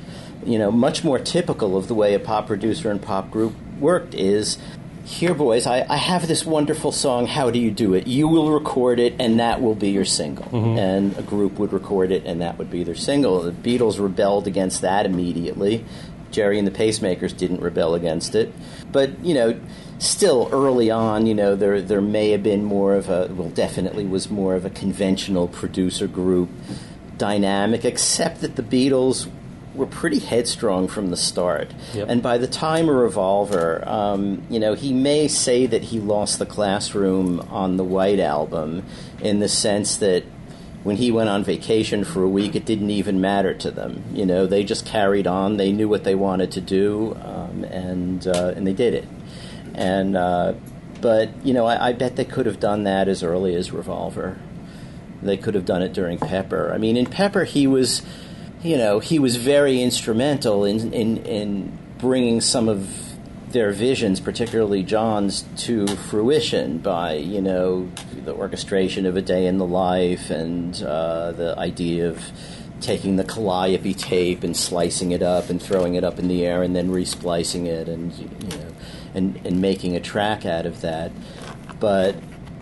[0.45, 4.13] You know, much more typical of the way a pop producer and pop group worked
[4.13, 4.57] is.
[5.05, 7.27] Here, boys, I, I have this wonderful song.
[7.27, 8.07] How do you do it?
[8.07, 10.45] You will record it, and that will be your single.
[10.45, 10.79] Mm-hmm.
[10.79, 13.43] And a group would record it, and that would be their single.
[13.43, 15.85] The Beatles rebelled against that immediately.
[16.31, 18.51] Gerry and the Pacemakers didn't rebel against it.
[18.91, 19.59] But, you know,
[19.99, 24.05] still early on, you know, there, there may have been more of a, well, definitely
[24.05, 26.49] was more of a conventional producer group
[27.17, 29.29] dynamic, except that the Beatles
[29.75, 31.73] were pretty headstrong from the start.
[31.93, 32.09] Yep.
[32.09, 36.39] And by the time of Revolver, um, you know, he may say that he lost
[36.39, 38.83] the classroom on the White Album
[39.21, 40.23] in the sense that
[40.83, 44.03] when he went on vacation for a week, it didn't even matter to them.
[44.13, 45.57] You know, they just carried on.
[45.57, 49.07] They knew what they wanted to do, um, and uh, and they did it.
[49.73, 50.53] And uh,
[51.01, 54.37] but you know, I, I bet they could have done that as early as Revolver.
[55.21, 56.71] They could have done it during Pepper.
[56.73, 58.03] I mean, in Pepper, he was,
[58.65, 62.89] you know, he was very instrumental in in, in bringing some of
[63.51, 67.87] their visions, particularly John's, to fruition by you know
[68.25, 72.31] the orchestration of a day in the life and uh, the idea of
[72.81, 76.61] taking the calliope tape and slicing it up and throwing it up in the air
[76.61, 78.71] and then resplicing it and you know
[79.13, 81.11] and and making a track out of that.
[81.79, 82.15] But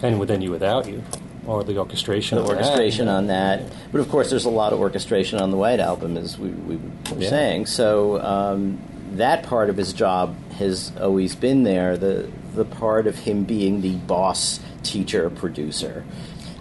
[0.04, 1.02] And within you, without you,
[1.48, 2.38] or the orchestration.
[2.38, 2.56] the of that.
[2.58, 3.62] orchestration on that.
[3.92, 6.76] But of course, there's a lot of orchestration on the White Album, as we, we
[6.78, 6.82] were
[7.22, 7.30] Yeah.
[7.30, 7.66] saying.
[7.68, 8.80] So um,
[9.14, 11.98] that part of his job has always been there.
[11.98, 16.04] The the part of him being the boss, teacher, producer.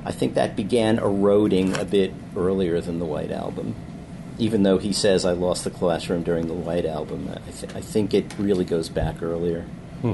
[0.06, 3.74] I think that began eroding a bit earlier than the White Album.
[4.38, 7.80] Even though he says I lost the classroom during the White Album, I, th- I
[7.82, 9.62] think it really goes back earlier.
[10.00, 10.12] Hmm.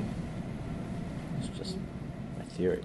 [1.39, 1.77] It's just
[2.37, 2.83] my theory.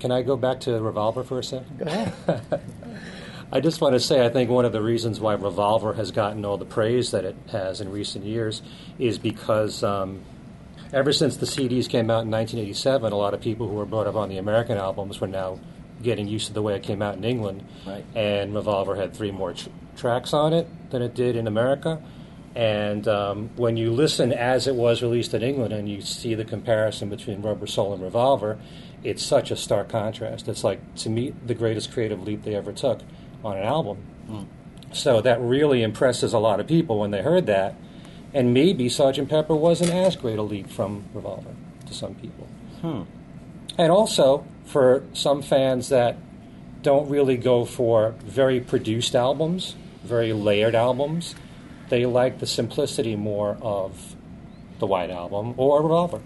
[0.00, 1.78] Can I go back to Revolver for a second?
[1.78, 2.12] Go ahead.
[3.52, 6.44] I just want to say I think one of the reasons why Revolver has gotten
[6.44, 8.60] all the praise that it has in recent years
[8.98, 10.20] is because um,
[10.92, 14.06] ever since the CDs came out in 1987, a lot of people who were brought
[14.06, 15.58] up on the American albums were now
[16.02, 17.66] getting used to the way it came out in England.
[17.86, 18.04] Right.
[18.14, 22.02] And Revolver had three more tr- tracks on it than it did in America.
[22.54, 26.44] And um, when you listen as it was released in England and you see the
[26.44, 28.58] comparison between Rubber Soul and Revolver,
[29.04, 30.48] it's such a stark contrast.
[30.48, 33.00] It's like, to me, the greatest creative leap they ever took
[33.44, 33.98] on an album.
[34.26, 34.42] Hmm.
[34.92, 37.74] So that really impresses a lot of people when they heard that.
[38.34, 39.28] And maybe Sgt.
[39.28, 41.54] Pepper wasn't as great a leap from Revolver
[41.86, 42.46] to some people.
[42.80, 43.02] Hmm.
[43.78, 46.16] And also, for some fans that
[46.82, 51.34] don't really go for very produced albums, very layered albums,
[51.88, 54.14] they like the simplicity more of
[54.78, 56.20] the White Album or Revolver,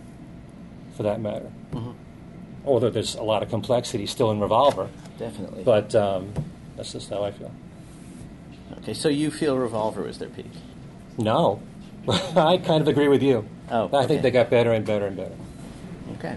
[0.97, 1.51] for that matter.
[2.65, 5.65] Although there's a lot of complexity still in Revolver, Definitely.
[5.65, 6.33] but um,
[6.77, 7.51] that's just how I feel.
[8.79, 10.51] Okay, so you feel Revolver was their peak?
[11.19, 11.61] No,
[12.09, 13.49] I kind of agree with you.
[13.71, 15.35] Oh, I think they got better and better and better.
[16.19, 16.37] Okay.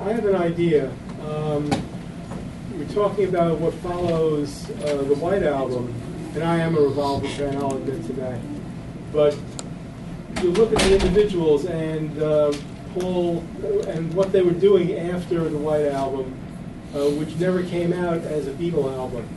[0.00, 0.90] I have an idea.
[1.28, 1.70] Um,
[2.74, 5.94] we're talking about what follows uh, the White Album,
[6.34, 8.38] and I am a Revolver fan, I'll admit to that.
[9.12, 9.36] But
[10.42, 12.52] you look at the individuals and uh,
[12.98, 13.38] Paul
[13.88, 16.34] and what they were doing after the White Album,
[16.94, 19.28] uh, which never came out as a Beatle album.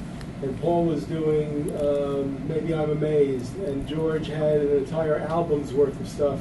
[0.42, 6.00] And Paul was doing um, Maybe I'm Amazed, and George had an entire album's worth
[6.00, 6.40] of stuff,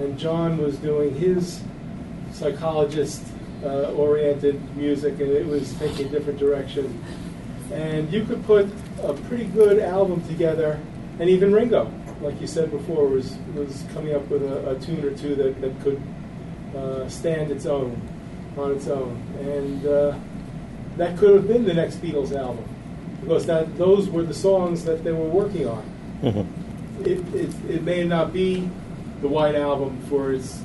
[0.00, 1.62] and John was doing his
[2.32, 3.24] psychologist
[3.64, 7.02] uh, oriented music and it was taking a different direction.
[7.72, 8.68] And you could put
[9.02, 10.80] a pretty good album together,
[11.20, 15.04] and even Ringo, like you said before, was, was coming up with a, a tune
[15.04, 16.02] or two that, that could
[16.76, 18.00] uh, stand its own
[18.56, 19.22] on its own.
[19.40, 20.18] And uh,
[20.96, 22.64] that could have been the next Beatles album
[23.20, 26.48] because that, those were the songs that they were working on
[27.04, 28.68] it, it, it may not be
[29.20, 30.62] the White Album for its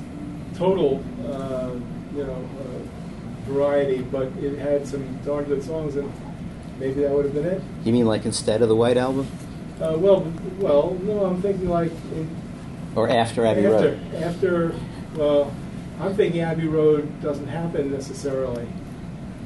[0.54, 1.70] total, uh,
[2.16, 6.10] you know, uh, variety, but it had some darn good songs, and
[6.78, 7.62] maybe that would have been it.
[7.84, 9.26] You mean like instead of the White Album?
[9.80, 10.20] Uh, well,
[10.58, 12.28] well, no, I'm thinking like in,
[12.94, 14.14] Or after Abbey after, Road?
[14.14, 14.74] after.
[15.16, 15.54] Well,
[16.00, 18.66] I'm thinking Abbey Road doesn't happen necessarily,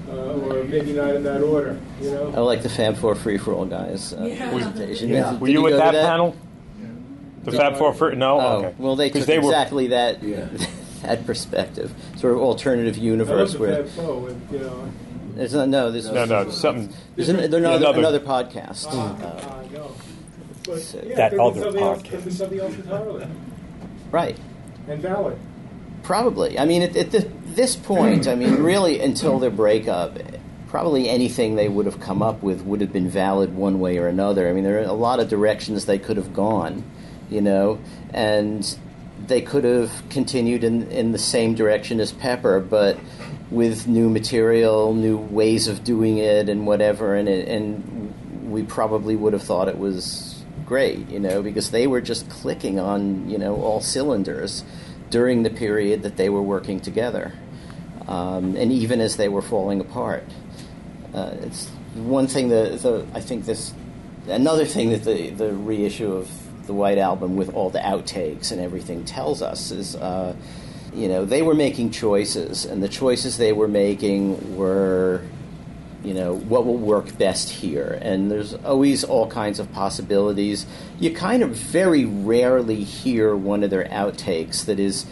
[0.08, 1.78] uh, or maybe not in that order.
[2.00, 2.32] You know.
[2.34, 5.10] I like the Fab Four Free for All guys uh, presentation.
[5.10, 5.32] Yeah.
[5.32, 6.34] Did Were you go at to that, panel?
[7.44, 8.40] The Fab Four for no.
[8.40, 8.74] Oh, okay.
[8.78, 10.48] well, they 'Cause took were- exactly that yeah.
[11.02, 14.90] that perspective, sort of alternative universe where Fab Four with, you know.
[15.34, 16.92] there's no, no, this no, no, something.
[17.14, 18.86] There's an, there's another, Another- another podcast.
[18.90, 19.92] Ah, Uh, ah, no.
[20.64, 22.32] But, yeah, That other something else- podcast.
[22.32, 23.26] something else entirely,
[24.10, 24.36] right.
[24.88, 25.38] and valid.
[26.02, 26.58] Probably.
[26.58, 30.18] I mean, at, at the, this point, I mean, really, until their breakup,
[30.68, 34.06] probably anything they would have come up with would have been valid one way or
[34.06, 34.48] another.
[34.48, 36.84] I mean, there are a lot of directions they could have gone,
[37.30, 37.78] you know,
[38.12, 38.78] and
[39.26, 42.98] they could have continued in, in the same direction as Pepper, but
[43.50, 48.14] with new material, new ways of doing it, and whatever, and it, and
[48.50, 52.78] we probably would have thought it was great, you know, because they were just clicking
[52.78, 54.64] on, you know, all cylinders
[55.10, 57.32] during the period that they were working together,
[58.06, 60.24] um, and even as they were falling apart.
[61.14, 63.72] Uh, it's one thing that the, I think this,
[64.28, 66.30] another thing that the, the reissue of
[66.66, 70.36] the White Album with all the outtakes and everything tells us is, uh,
[70.94, 75.22] you know, they were making choices, and the choices they were making were
[76.08, 77.98] you know what will work best here.
[78.00, 80.64] And there's always all kinds of possibilities.
[80.98, 85.04] You kind of very rarely hear one of their outtakes that is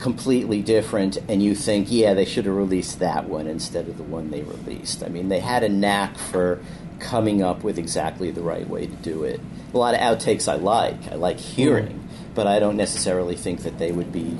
[0.00, 4.02] completely different and you think yeah they should have released that one instead of the
[4.02, 5.04] one they released.
[5.04, 6.60] I mean they had a knack for
[6.98, 9.40] coming up with exactly the right way to do it.
[9.72, 11.12] A lot of outtakes i like.
[11.12, 12.34] I like hearing mm-hmm.
[12.34, 14.36] but i don't necessarily think that they would be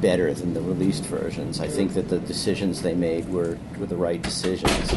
[0.00, 1.58] better than the released versions.
[1.58, 4.94] I think that the decisions they made were, were the right decisions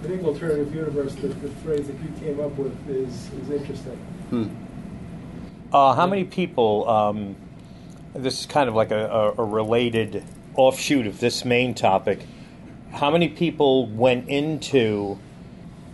[0.00, 4.56] I think alternative universe, the, the phrase that you came up with, is is interesting.
[5.72, 6.88] Uh, how many people?
[6.88, 7.36] Um,
[8.14, 12.20] this is kind of like a, a, a related offshoot of this main topic.
[12.92, 15.18] How many people went into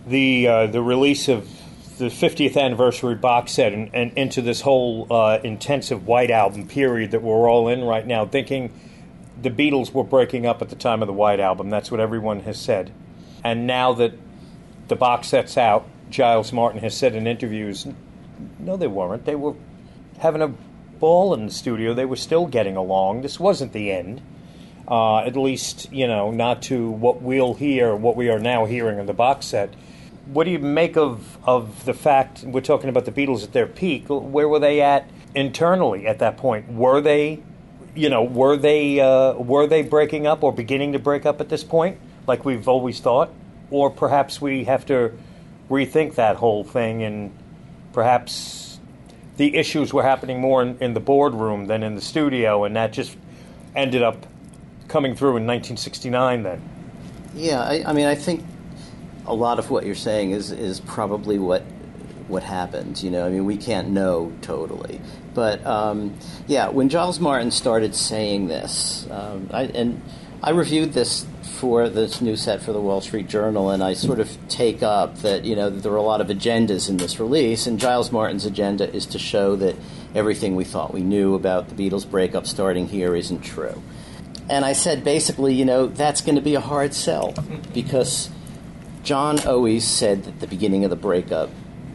[0.07, 1.49] the uh, the release of
[1.97, 7.11] the 50th anniversary box set and, and into this whole uh, intensive White Album period
[7.11, 8.71] that we're all in right now, thinking
[9.41, 11.69] the Beatles were breaking up at the time of the White Album?
[11.69, 12.93] That's what everyone has said.
[13.43, 14.13] And now that
[14.87, 17.87] the box set's out, Giles Martin has said in interviews,
[18.59, 19.25] no, they weren't.
[19.25, 19.55] They were
[20.19, 20.53] having a
[20.99, 21.93] ball in the studio.
[21.93, 23.21] They were still getting along.
[23.21, 24.21] This wasn't the end.
[24.87, 28.99] Uh, at least, you know, not to what we'll hear, what we are now hearing
[28.99, 29.73] in the box set.
[30.27, 33.67] What do you make of, of the fact we're talking about the Beatles at their
[33.67, 34.05] peak?
[34.07, 36.71] Where were they at internally at that point?
[36.71, 37.41] Were they,
[37.95, 41.49] you know, were they uh, were they breaking up or beginning to break up at
[41.49, 43.31] this point, like we've always thought,
[43.71, 45.13] or perhaps we have to
[45.69, 47.31] rethink that whole thing and
[47.93, 48.79] perhaps
[49.37, 52.91] the issues were happening more in, in the boardroom than in the studio, and that
[52.91, 53.15] just
[53.75, 54.25] ended up
[54.87, 56.61] coming through in 1969 then.
[57.35, 58.43] Yeah, I, I mean, I think
[59.25, 61.61] a lot of what you're saying is is probably what
[62.27, 63.01] what happened.
[63.01, 64.99] You know, I mean, we can't know totally,
[65.33, 66.15] but um,
[66.47, 70.01] yeah, when Giles Martin started saying this, um, I, and
[70.43, 74.19] I reviewed this for this new set for the Wall Street Journal, and I sort
[74.19, 77.65] of take up that you know there are a lot of agendas in this release,
[77.65, 79.75] and Giles Martin's agenda is to show that
[80.13, 83.81] everything we thought we knew about the Beatles breakup starting here isn't true.
[84.49, 87.33] And I said basically, you know, that's going to be a hard sell
[87.73, 88.29] because
[89.03, 91.49] John always said that the beginning of the breakup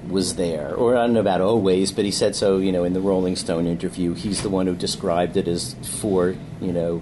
[0.09, 2.92] was there, or I don't know about always, but he said so, you know, in
[2.92, 4.14] the Rolling Stone interview.
[4.14, 7.00] He's the one who described it as four, you know,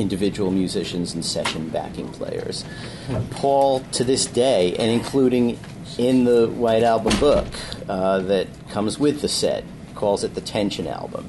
[0.00, 2.64] individual musicians and session backing players.
[3.30, 5.58] Paul, to this day, and including
[5.98, 7.46] in the White Album book
[7.88, 9.64] uh, that comes with the set,
[9.94, 11.28] calls it the Tension Album.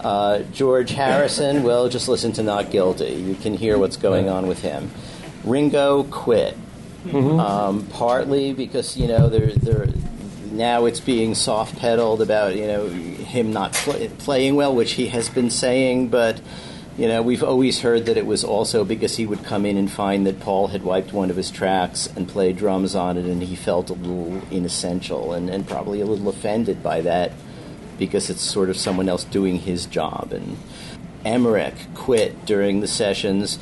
[0.00, 3.14] Uh, George Harrison, well, just listen to Not Guilty.
[3.14, 4.90] You can hear what's going on with him.
[5.44, 6.56] Ringo quit,
[7.12, 9.86] um, partly because you know there there
[10.50, 15.08] now it's being soft pedaled about you know him not pl- playing well, which he
[15.08, 16.40] has been saying, but.
[16.98, 19.88] You know, we've always heard that it was also because he would come in and
[19.88, 23.40] find that Paul had wiped one of his tracks and played drums on it, and
[23.40, 27.30] he felt a little inessential and, and probably a little offended by that
[28.00, 30.32] because it's sort of someone else doing his job.
[30.32, 30.56] And
[31.24, 33.60] Emerick quit during the sessions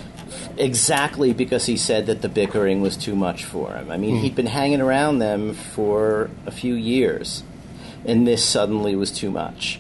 [0.57, 3.91] exactly because he said that the bickering was too much for him.
[3.91, 4.23] I mean, hmm.
[4.23, 7.43] he'd been hanging around them for a few years,
[8.07, 9.79] and this suddenly was too much.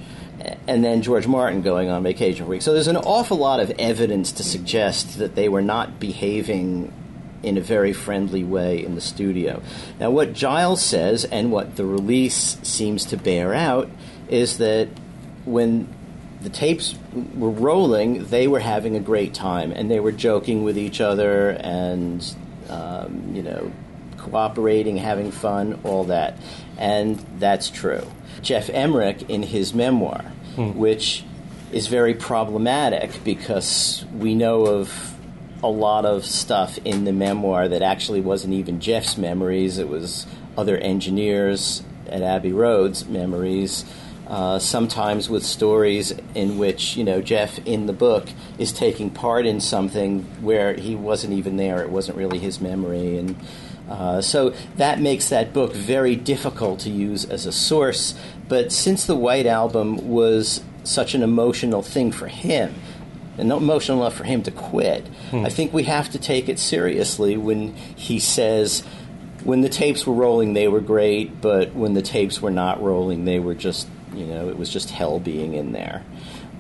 [0.67, 2.63] And then George Martin going on vacation week.
[2.63, 6.93] So there's an awful lot of evidence to suggest that they were not behaving
[7.43, 9.63] in a very friendly way in the studio.
[10.01, 13.89] Now, what Giles says and what the release seems to bear out
[14.29, 14.89] is that
[15.45, 15.89] when
[16.41, 16.97] the tapes
[17.35, 21.51] were rolling, they were having a great time and they were joking with each other
[21.51, 22.37] and,
[22.69, 23.71] um, you know,
[24.17, 26.39] cooperating, having fun, all that.
[26.79, 28.07] And that's true.
[28.43, 30.25] Geoff Emerick, in his memoir,
[30.57, 30.77] hmm.
[30.77, 31.25] which
[31.73, 35.15] is very problematic because we know of
[35.63, 39.79] a lot of stuff in the memoir that actually wasn't even Geoff's memories.
[39.79, 40.27] It was
[40.57, 43.85] other engineers at Abbey Road's memories.
[44.27, 48.29] Uh, sometimes with stories in which you know Jeff in the book
[48.59, 51.81] is taking part in something where he wasn't even there.
[51.81, 53.37] It wasn't really his memory, and
[53.89, 58.15] uh, so that makes that book very difficult to use as a source.
[58.49, 62.75] But since the White Album was such an emotional thing for him,
[63.39, 65.45] and not emotional enough for him to quit, hmm.
[65.45, 68.83] I think we have to take it seriously when he says,
[69.45, 73.25] when the tapes were rolling, they were great, but when the tapes were not rolling,
[73.25, 76.03] they were just, you know, it was just hell being in there.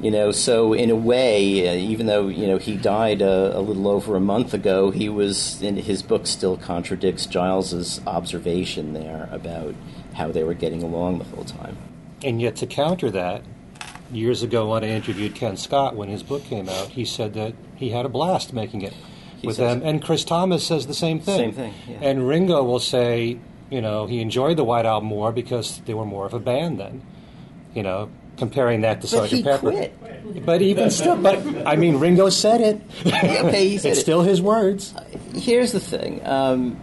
[0.00, 3.60] You know, so in a way, uh, even though you know he died a, a,
[3.60, 9.28] little over a month ago, he was in his book still contradicts Giles's observation there
[9.32, 9.74] about
[10.14, 11.78] how they were getting along the whole time.
[12.22, 13.42] And yet, to counter that,
[14.12, 17.54] years ago when I interviewed Ken Scott when his book came out, he said that
[17.76, 18.94] he had a blast making it
[19.38, 19.82] he with them.
[19.82, 21.38] And Chris Thomas says the same thing.
[21.38, 21.74] Same thing.
[21.88, 21.98] Yeah.
[22.00, 23.38] And Ringo will say,
[23.70, 26.78] you know, he enjoyed the White Album more because they were more of a band
[26.78, 27.02] then.
[27.74, 29.44] You know, comparing that to Sgt.
[29.44, 29.70] Pepper.
[29.70, 30.44] Quit.
[30.44, 32.80] But even still, but I mean, Ringo said it.
[33.06, 34.02] okay, he said it's it.
[34.02, 34.94] still his words.
[34.94, 36.20] Uh, here's the thing.
[36.26, 36.80] Um,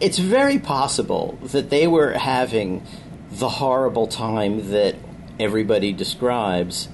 [0.00, 2.84] it's very possible that they were having
[3.30, 4.96] the horrible time that
[5.40, 6.88] everybody describes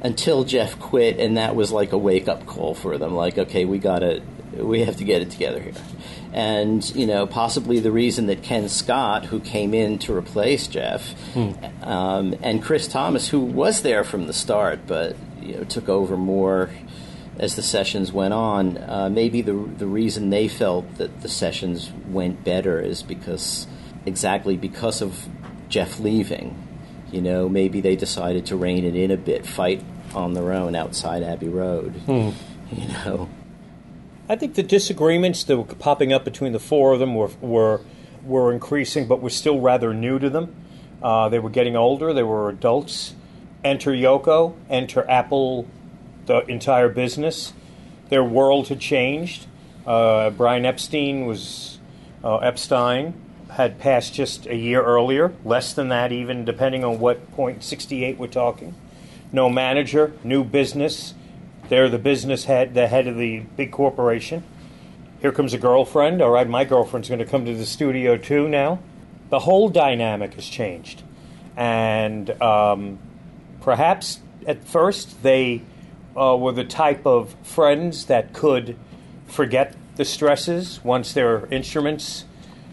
[0.00, 3.14] until Geoff quit, and that was like a wake up call for them.
[3.14, 4.22] Like, okay, we gotta,
[4.54, 5.74] we have to get it together here.
[6.32, 11.12] And you know, possibly the reason that Ken Scott, who came in to replace Geoff,
[11.34, 11.52] hmm.
[11.82, 16.16] um, and Chris Thomas, who was there from the start, but you know, took over
[16.16, 16.70] more
[17.38, 18.78] as the sessions went on.
[18.78, 23.66] Uh, maybe the the reason they felt that the sessions went better is because
[24.06, 25.28] exactly because of
[25.68, 26.56] Geoff leaving
[27.12, 30.74] you know, maybe they decided to rein it in a bit, fight on their own
[30.74, 31.92] outside Abbey Road.
[32.06, 32.30] Hmm.
[32.72, 33.28] You know.
[34.28, 37.80] I think the disagreements that were popping up between the four of them were were,
[38.24, 40.54] were increasing, but were still rather new to them.
[41.02, 42.12] Uh, they were getting older.
[42.12, 43.14] They were adults.
[43.64, 44.54] Enter Yoko.
[44.70, 45.66] Enter Apple.
[46.26, 47.52] The entire business.
[48.08, 49.46] Their world had changed.
[49.84, 51.80] Uh, Brian Epstein was
[52.22, 53.14] uh, Epstein
[53.50, 58.18] had passed just a year earlier, less than that, even depending on what point 68
[58.18, 58.74] we're talking.
[59.32, 61.14] No manager, new business.
[61.72, 64.44] They're the business head, the head of the big corporation.
[65.22, 66.20] Here comes a girlfriend.
[66.20, 68.80] All right, my girlfriend's going to come to the studio too now.
[69.30, 71.02] The whole dynamic has changed.
[71.56, 72.98] And um,
[73.62, 75.62] perhaps at first they
[76.14, 78.76] uh, were the type of friends that could
[79.26, 82.26] forget the stresses once their instruments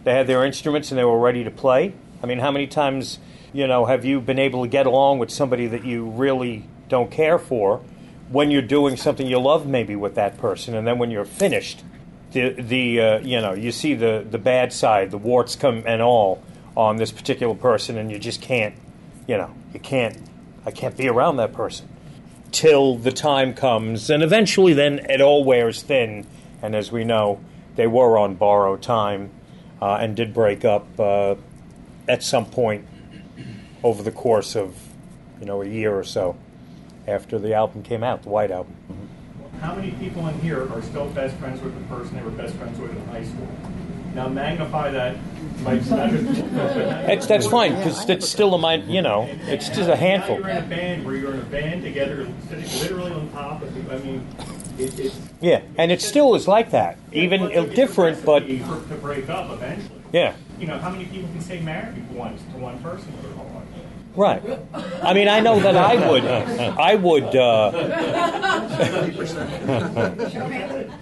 [0.03, 1.93] they had their instruments and they were ready to play.
[2.21, 3.17] I mean, how many times,
[3.53, 7.09] you know, have you been able to get along with somebody that you really don't
[7.09, 7.81] care for
[8.29, 11.83] when you're doing something you love maybe with that person and then when you're finished,
[12.31, 16.01] the the uh, you know, you see the the bad side, the warts come and
[16.01, 16.43] all
[16.77, 18.75] on this particular person and you just can't,
[19.27, 20.17] you know, you can't
[20.65, 21.89] I can't be around that person
[22.51, 26.25] till the time comes and eventually then it all wears thin.
[26.61, 27.39] And as we know,
[27.75, 29.31] they were on borrowed time
[29.81, 31.35] uh, and did break up uh,
[32.07, 32.85] at some point
[33.83, 34.75] over the course of
[35.39, 36.35] you know a year or so
[37.09, 38.75] after the album came out, the White Album.
[38.91, 39.57] Mm-hmm.
[39.59, 42.55] How many people in here are still best friends with the person they were best
[42.55, 43.47] friends with in high school?
[44.15, 45.17] Now magnify that.
[45.63, 48.91] That's that's fine because it's still a mind.
[48.91, 50.37] You know, it's just a handful.
[50.37, 53.73] You're in a band where you're in a band together, literally on top of.
[53.73, 54.25] The, I mean,
[55.41, 60.01] yeah, and it still is like that, even different, but to break up eventually.
[60.11, 60.35] Yeah.
[60.57, 63.48] You know, how many people can stay married once to one person for whole life?
[64.19, 64.43] Right.
[65.01, 66.25] I mean, I know that I would.
[66.25, 67.35] I would.
[67.35, 67.71] Uh,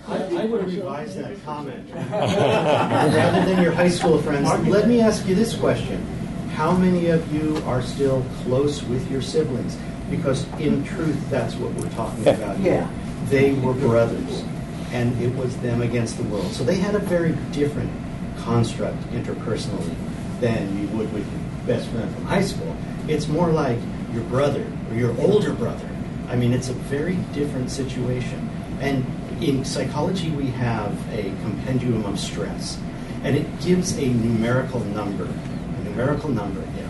[0.08, 1.90] I, I would revise that comment.
[2.12, 6.06] Rather than your high school friends, let me ask you this question:
[6.54, 9.78] How many of you are still close with your siblings?
[10.12, 12.74] Because in truth, that's what we're talking about here.
[12.74, 12.92] Yeah
[13.30, 14.44] they were brothers,
[14.92, 16.52] and it was them against the world.
[16.54, 17.92] So they had a very different
[18.40, 19.96] construct interpersonally
[20.40, 22.76] than you would with your best friend from high school.
[23.08, 23.80] It's more like
[24.14, 25.90] your brother or your older brother.
[26.28, 28.50] I mean, it's a very different situation.
[28.82, 29.06] And
[29.42, 32.80] in psychology, we have a compendium of stress,
[33.24, 35.26] and it gives a numerical number.
[35.26, 36.88] A numerical number, yeah.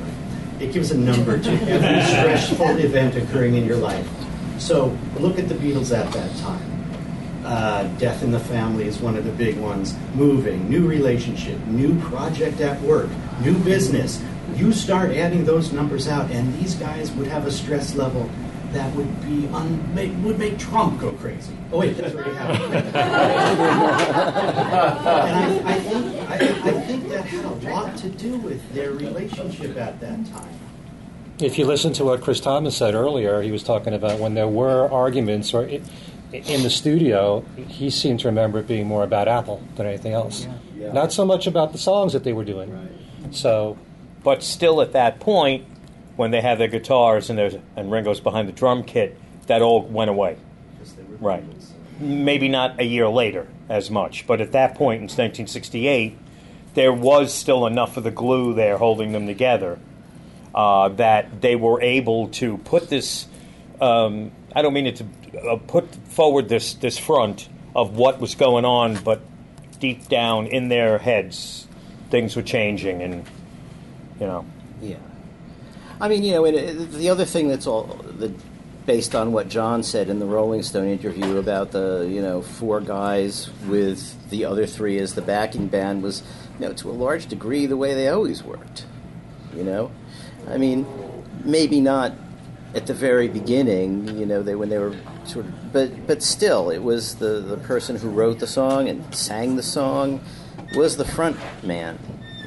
[0.59, 4.09] It gives a number to every stressful event occurring in your life.
[4.57, 6.73] So look at the Beatles at that time.
[7.45, 9.95] Uh, death in the family is one of the big ones.
[10.15, 13.09] Moving, new relationship, new project at work,
[13.41, 14.21] new business.
[14.57, 18.29] You start adding those numbers out, and these guys would have a stress level
[18.73, 21.55] that would be un- make, would make Trump go crazy.
[21.71, 22.73] Oh wait, that's already happened.
[22.73, 22.97] and
[25.37, 29.77] I, I, think, I, I think that had a lot to do with their relationship
[29.77, 30.59] at that time.
[31.39, 34.47] If you listen to what Chris Thomas said earlier, he was talking about when there
[34.47, 39.61] were arguments or in the studio, he seemed to remember it being more about Apple
[39.75, 40.45] than anything else.
[40.45, 40.53] Yeah.
[40.87, 40.91] Yeah.
[40.93, 42.71] Not so much about the songs that they were doing.
[42.71, 43.35] Right.
[43.35, 43.77] So,
[44.27, 45.65] but still, at that point,
[46.17, 49.83] when they have their guitars and there's and Ringo's behind the drum kit, that all
[49.83, 50.35] went away.
[51.21, 51.45] Right.
[51.97, 56.17] Maybe not a year later as much, but at that point in 1968,
[56.73, 59.79] there was still enough of the glue there holding them together
[60.53, 63.27] uh, that they were able to put this.
[63.79, 65.05] Um, I don't mean it to
[65.39, 69.21] uh, put forward this this front of what was going on, but
[69.79, 71.65] deep down in their heads,
[72.09, 73.25] things were changing, and
[74.19, 74.45] you know.
[74.81, 74.97] Yeah.
[75.99, 78.31] I mean, you know, it, uh, the other thing that's all the,
[78.85, 82.81] based on what John said in the Rolling Stone interview about the you know four
[82.81, 86.23] guys with the other three as the backing band was,
[86.59, 88.85] you know, to a large degree the way they always worked.
[89.55, 89.91] You know,
[90.47, 90.85] I mean,
[91.43, 92.13] maybe not
[92.75, 96.69] at the very beginning, you know, they when they were sort of, but but still,
[96.69, 100.21] it was the the person who wrote the song and sang the song
[100.75, 101.97] was the front man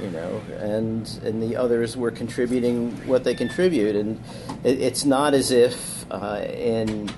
[0.01, 4.21] you know, and and the others were contributing what they contribute, and
[4.65, 7.09] it, it's not as if uh, in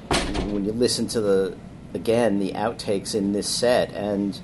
[0.50, 1.56] when you listen to the
[1.94, 4.40] again the outtakes in this set and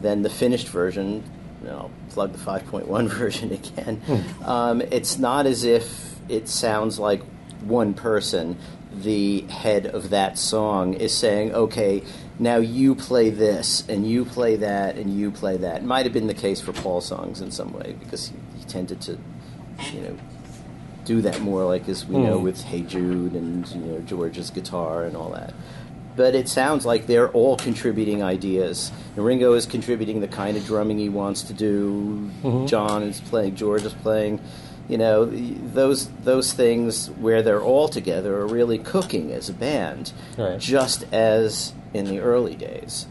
[0.00, 1.22] then the finished version,
[1.60, 3.96] you know, plug the 5.1 version again.
[3.96, 4.44] Hmm.
[4.44, 7.22] Um, it's not as if it sounds like
[7.62, 8.58] one person
[8.92, 12.02] the head of that song is saying, okay,
[12.38, 15.78] now you play this and you play that and you play that.
[15.78, 18.64] It might have been the case for Paul songs in some way because he, he
[18.64, 19.18] tended to,
[19.92, 20.18] you know,
[21.04, 22.24] do that more like as we mm.
[22.24, 22.44] know hmm.
[22.44, 25.54] with Hey Jude and you know George's guitar and all that.
[26.16, 28.90] But it sounds like they're all contributing ideas.
[29.16, 32.30] And Ringo is contributing the kind of drumming he wants to do.
[32.42, 32.66] Mm-hmm.
[32.66, 33.54] John is playing.
[33.54, 34.40] George is playing
[34.88, 40.12] you know those those things where they're all together are really cooking as a band
[40.36, 40.58] right.
[40.58, 43.06] just as in the early days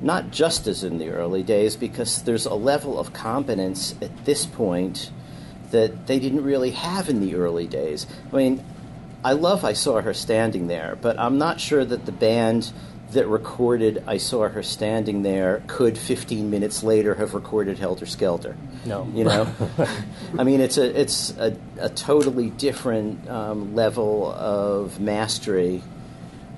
[0.00, 4.46] not just as in the early days because there's a level of competence at this
[4.46, 5.10] point
[5.70, 8.64] that they didn't really have in the early days i mean
[9.24, 12.72] i love i saw her standing there but i'm not sure that the band
[13.12, 18.56] that recorded I Saw Her Standing There could 15 minutes later have recorded Helter Skelter.
[18.84, 19.08] No.
[19.14, 19.54] You know?
[20.38, 25.82] I mean, it's a, it's a, a totally different um, level of mastery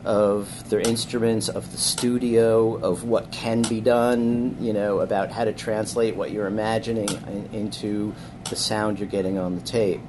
[0.05, 5.45] of their instruments, of the studio, of what can be done, you know, about how
[5.45, 8.15] to translate what you're imagining in, into
[8.51, 10.01] the sound you're getting on the tape.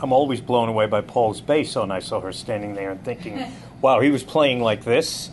[0.00, 3.46] I'm always blown away by Paul's bass on I Saw Her Standing There and thinking,
[3.82, 5.26] Wow, he was playing like this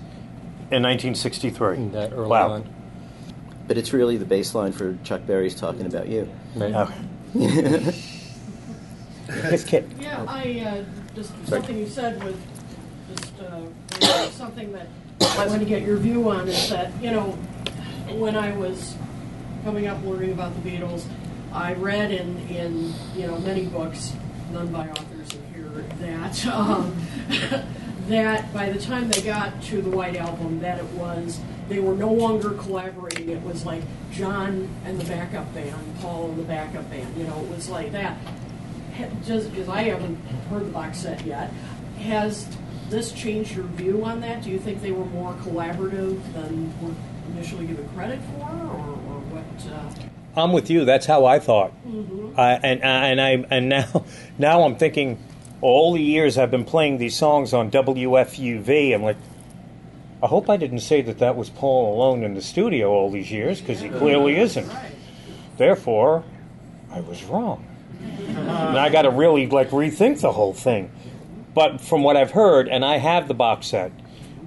[0.72, 1.90] in 1963.
[1.90, 2.54] That early wow.
[2.54, 2.74] on.
[3.68, 6.28] But it's really the baseline for Chuck Berry's talking about you.
[6.56, 6.74] Right.
[6.76, 6.92] Oh.
[9.68, 9.88] Kit.
[10.00, 10.84] Yeah, I uh,
[11.16, 12.36] just something you said was
[13.16, 14.88] just uh, something that
[15.22, 17.38] I want to get your view on is that you know
[18.18, 18.96] when I was
[19.64, 21.06] coming up learning about the Beatles,
[21.54, 24.14] I read in in you know many books,
[24.52, 26.98] none by authors in here, that um,
[28.10, 31.40] that by the time they got to the White Album, that it was
[31.70, 33.30] they were no longer collaborating.
[33.30, 37.16] It was like John and the backup band, Paul and the backup band.
[37.16, 38.18] You know, it was like that.
[39.26, 40.16] Just because I haven't
[40.50, 41.52] heard the box set yet,
[42.00, 42.48] has
[42.90, 44.44] this changed your view on that?
[44.44, 46.94] Do you think they were more collaborative than were
[47.34, 49.72] initially given credit for, or, or what?
[49.72, 50.42] Uh...
[50.42, 50.86] I'm with you.
[50.86, 52.38] That's how I thought, mm-hmm.
[52.38, 54.06] uh, and and I and now
[54.38, 55.24] now I'm thinking
[55.62, 59.18] all the years I've been playing these songs on WFUV, I'm like,
[60.22, 63.32] I hope I didn't say that that was Paul alone in the studio all these
[63.32, 64.70] years, because he clearly isn't.
[65.58, 66.24] Therefore,
[66.92, 67.66] I was wrong.
[68.02, 70.92] And I got to really like rethink the whole thing.
[71.54, 73.92] But from what I've heard, and I have the box set,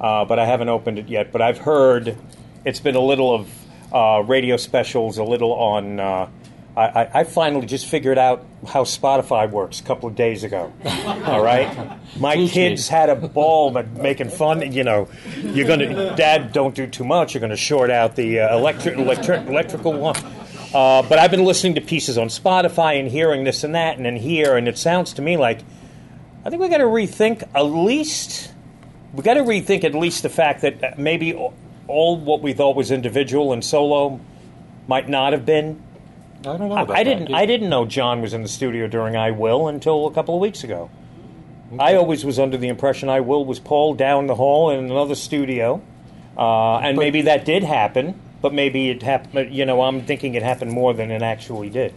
[0.00, 1.32] uh, but I haven't opened it yet.
[1.32, 2.16] But I've heard
[2.64, 3.48] it's been a little of
[3.92, 6.28] uh, radio specials, a little on uh,
[6.76, 10.72] I, I, I finally just figured out how Spotify works a couple of days ago.
[11.26, 12.54] All right, my Teach me.
[12.54, 14.72] kids had a ball making fun.
[14.72, 17.34] You know, you're gonna, Dad, don't do too much.
[17.34, 20.16] You're gonna short out the uh, electric, electric, electrical one.
[20.74, 24.06] Uh, but I've been listening to pieces on Spotify and hearing this and that and
[24.06, 25.60] then here, and it sounds to me like
[26.44, 28.52] I think we got to rethink at least.
[29.12, 31.34] We got to rethink at least the fact that uh, maybe
[31.86, 34.18] all what we thought was individual and solo
[34.88, 35.82] might not have been.
[36.47, 36.74] I don't know.
[36.74, 37.26] I, About I didn't.
[37.26, 40.34] Do- I didn't know John was in the studio during I Will until a couple
[40.34, 40.90] of weeks ago.
[41.78, 45.14] I always was under the impression I Will was Paul down the hall in another
[45.14, 45.80] studio,
[46.36, 48.20] uh, and maybe that did happen.
[48.43, 49.55] But maybe it happened.
[49.55, 51.95] You know, I'm thinking it happened more than it actually did.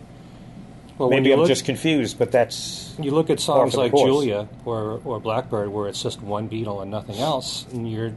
[0.98, 4.08] Well, maybe I'm look- just confused, but that's You look at songs like course.
[4.08, 8.14] Julia or, or Blackbird, where it's just one Beatle and nothing else, and you're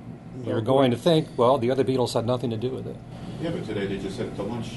[0.47, 2.95] you're going to think, well, the other Beatles had nothing to do with it.
[3.43, 4.69] Yeah, but today they just said at the lunch,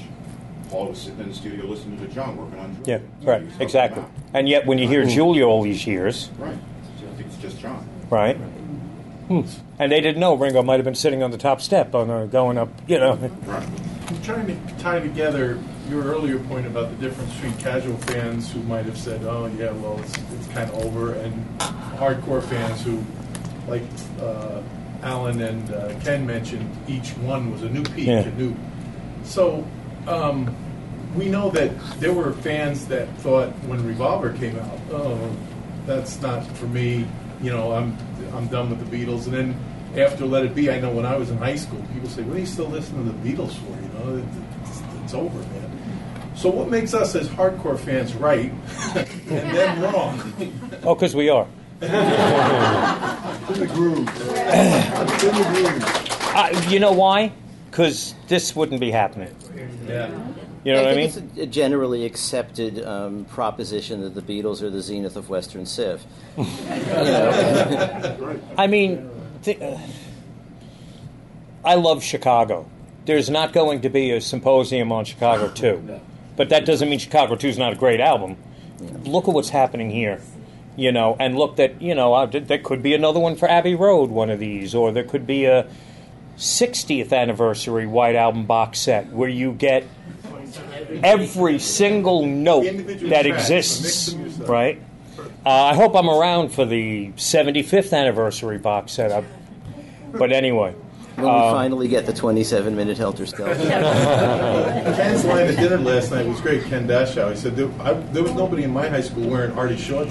[0.72, 3.02] Paul was sitting in the studio listening to John working on yeah, Julia.
[3.20, 4.02] So right, he exactly.
[4.32, 6.54] And yet, when you hear Julia all these years, Right.
[6.56, 7.86] I think it's just John.
[8.08, 8.36] right?
[9.28, 9.42] Hmm.
[9.78, 12.24] And they didn't know Ringo might have been sitting on the top step, on uh,
[12.24, 12.70] going up.
[12.88, 13.62] You know, Right.
[14.08, 15.58] I'm trying to tie together
[15.90, 19.72] your earlier point about the difference between casual fans who might have said, "Oh yeah,
[19.72, 21.58] well it's, it's kind of over," and
[21.98, 23.04] hardcore fans who,
[23.68, 23.82] like
[24.20, 24.62] uh,
[25.02, 28.20] Alan and uh, Ken mentioned, each one was a new peak, Yeah.
[28.20, 28.54] a new.
[29.24, 29.66] So
[30.06, 30.54] um,
[31.16, 35.36] we know that there were fans that thought when Revolver came out, "Oh,
[35.86, 37.06] that's not for me."
[37.42, 37.96] You know, I'm
[38.34, 39.56] I'm done with the Beatles, and then.
[39.94, 42.38] After Let It Be, I know when I was in high school, people say, "What
[42.38, 44.24] are you still listening to the Beatles for?" You know,
[44.64, 45.62] it's, it's over, man.
[46.34, 48.50] So what makes us as hardcore fans right
[48.94, 50.32] and them wrong?
[50.82, 51.46] oh, because we are.
[51.82, 53.98] In the groove.
[54.08, 55.84] in the groove.
[56.34, 57.32] Uh, you know why?
[57.72, 59.34] Because this wouldn't be happening.
[59.88, 60.10] Yeah.
[60.62, 61.06] You know what I mean?
[61.06, 65.64] it's a, a generally accepted um, proposition that the Beatles are the zenith of Western
[65.64, 66.04] Civ.
[66.36, 68.38] you know?
[68.58, 69.08] I mean,
[69.42, 69.78] th- uh,
[71.64, 72.68] I love Chicago.
[73.06, 76.00] There's not going to be a symposium on Chicago 2.
[76.34, 78.36] But that doesn't mean Chicago 2 is not a great album.
[79.04, 80.20] Look at what's happening here.
[80.76, 83.48] You know, and look that, you know, uh, th- there could be another one for
[83.50, 85.68] Abbey Road, one of these, or there could be a
[86.36, 89.84] 60th anniversary White Album box set where you get
[91.02, 94.48] every single note that exists, mix them yourself.
[94.48, 94.82] right?
[95.44, 99.12] Uh, I hope I'm around for the 75th anniversary box set.
[99.12, 99.24] I-
[100.12, 100.74] But anyway,
[101.16, 103.54] When we finally get the 27 minute Helter Skelter.
[104.96, 106.64] Ken's line at dinner last night was great.
[106.64, 107.30] Ken Dashow.
[107.30, 110.04] He said there, I, there was nobody in my high school wearing Artie Shaw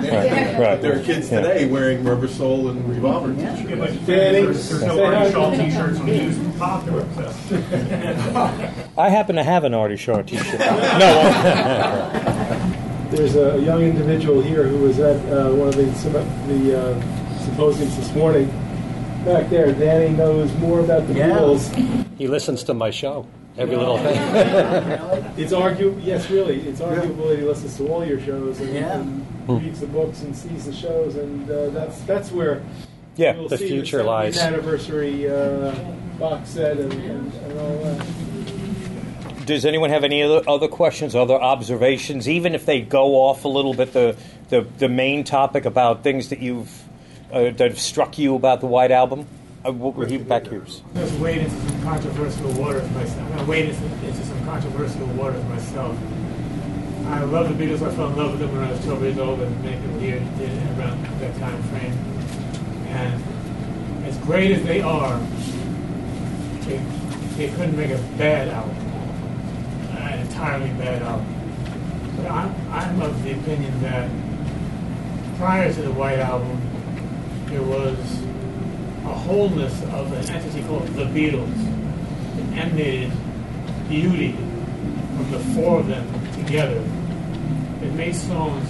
[0.00, 0.58] T-shirts.
[0.58, 0.58] right.
[0.58, 1.40] But there are kids Yeah.
[1.40, 3.78] today wearing Rubber Soul and Revolver Yeah, T-shirts.
[3.96, 5.04] but there's, there's no say.
[5.04, 7.06] Artie Shaw t-shirts when on used popular.
[7.14, 8.90] So.
[8.98, 10.60] I happen to have an Artie Shaw T-shirt.
[10.60, 10.68] no,
[13.10, 16.12] There's a young individual here who was at uh, one of the, sym-
[16.48, 18.46] the uh, symposiums this morning.
[19.24, 21.28] Back there, Danny knows more about the Yeah.
[21.30, 22.06] Beatles.
[22.18, 23.26] He listens to my show,
[23.58, 24.16] every little thing.
[25.36, 28.98] It's arguable, yes, really, it's arguable that he listens to all your shows and, Yeah.
[29.00, 32.62] and reads the books and sees the shows, and uh, that's that's where
[33.16, 34.38] yeah, we'll the see future the 70th lies.
[34.38, 35.74] anniversary uh,
[36.18, 38.06] box set and, and, and all that.
[39.46, 43.48] Does anyone have any other, other questions, other observations, even if they go off a
[43.48, 44.16] little bit the
[44.50, 46.70] the, the main topic about things that you've
[47.32, 49.26] uh, that have struck you about the White Album?
[49.64, 50.82] Uh, we'll repeat back yours.
[50.94, 53.28] just wade into some controversial waters myself.
[53.30, 55.96] Gonna wade into, into some controversial waters myself.
[57.06, 57.86] I love the Beatles.
[57.86, 60.18] I fell in love with them when I was 12 years old, and people here
[60.36, 61.92] did around that time frame.
[62.88, 63.22] And
[64.04, 65.18] as great as they are,
[66.62, 66.78] they,
[67.36, 68.76] they couldn't make a bad album,
[69.96, 71.26] an entirely bad album.
[72.16, 74.10] But I'm, I'm of the opinion that
[75.38, 76.60] prior to the White Album,
[77.46, 77.96] there was
[79.04, 81.54] a wholeness of an entity called the Beatles
[82.36, 83.12] that emanated
[83.88, 86.82] beauty from the four of them together.
[87.82, 88.68] It made songs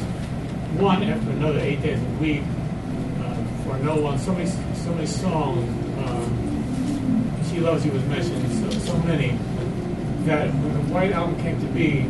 [0.81, 2.43] one after another, eight days a week,
[3.21, 4.19] uh, for no one.
[4.19, 5.69] So many, so many songs.
[5.99, 8.73] Um, she Loves You was mentioned.
[8.73, 9.39] So, so many
[10.25, 12.07] that when the White Album came to be,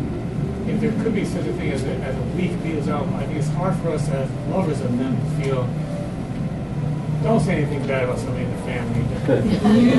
[0.70, 3.26] if there could be such a thing as a, as a weak Beatles album, I
[3.26, 5.68] think it's hard for us as lovers of them to feel
[7.22, 9.00] don't say anything bad about somebody in the family.
[9.50, 9.90] you,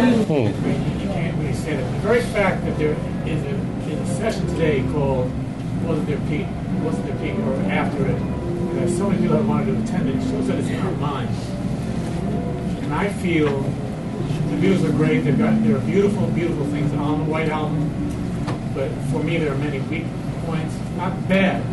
[1.07, 1.41] can't hmm.
[1.41, 1.91] really say that.
[1.93, 2.95] The very fact that there
[3.25, 3.55] is a,
[3.89, 5.31] is a session today called
[5.83, 6.47] "Wasn't There Peak?"
[6.81, 8.15] Wasn't there peak or after it?
[8.15, 10.15] And there's so many people that wanted to attend it.
[10.15, 11.49] It shows that it's in our minds.
[12.83, 15.19] And I feel the Beatles are great.
[15.19, 17.89] They've got there are beautiful, beautiful things on the White Album.
[18.73, 20.05] but for me there are many weak
[20.45, 20.75] points.
[20.97, 21.63] Not bad,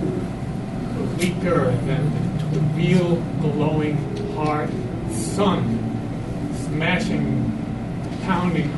[0.97, 3.97] but weaker than the real glowing
[4.35, 4.71] heart,
[5.13, 7.51] sun, smashing,
[8.23, 8.71] pounding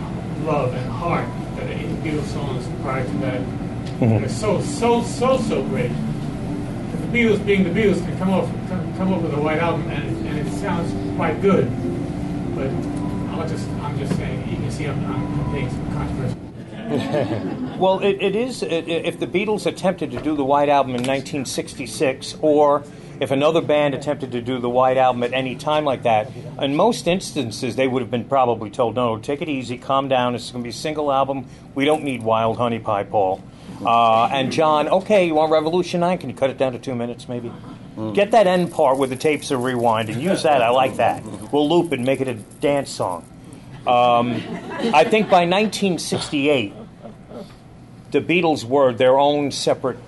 [0.45, 3.41] love and heart that the Beatles songs prior to that.
[3.41, 4.05] Mm-hmm.
[4.05, 5.91] And it's so so so so great.
[5.91, 9.89] The Beatles, being the Beatles, can come up come, come up with a white album
[9.91, 11.66] and, and it sounds quite good.
[12.55, 12.68] But
[13.35, 16.39] I'll just I'm just saying you can see I'm, I'm being controversial.
[17.78, 18.62] Well, it, it is.
[18.62, 22.85] It, if the Beatles attempted to do the White Album in 1966, or
[23.23, 26.29] if another band attempted to do the White Album at any time like that,
[26.61, 30.35] in most instances they would have been probably told, "No, take it easy, calm down.
[30.35, 31.47] It's going to be a single album.
[31.77, 33.41] We don't need Wild Honey Pie, Paul."
[33.85, 36.18] Uh, and John, okay, you want Revolution 9?
[36.18, 37.53] Can you cut it down to two minutes, maybe?
[38.14, 40.62] Get that end part where the tapes are and Use that.
[40.62, 41.23] I like that.
[41.53, 43.25] We'll loop it and make it a dance song.
[43.87, 44.43] Um,
[44.95, 46.73] I think by 1968,
[48.12, 49.99] the Beatles were their own separate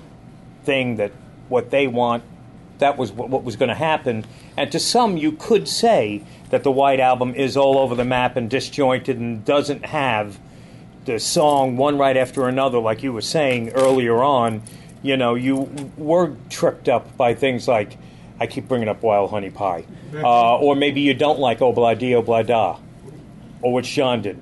[0.64, 1.12] thing that
[1.48, 2.22] what they want,
[2.78, 4.24] that was what, what was going to happen.
[4.56, 8.36] And to some, you could say that the White Album is all over the map
[8.36, 10.38] and disjointed and doesn't have
[11.04, 14.62] the song one right after another, like you were saying earlier on.
[15.02, 17.98] You know, you were tripped up by things like,
[18.40, 19.84] I keep bringing up Wild Honey Pie.
[20.14, 22.78] Uh, or maybe you don't like Ob-La-Di Ob-La-Da,
[23.62, 24.40] or what Sean did.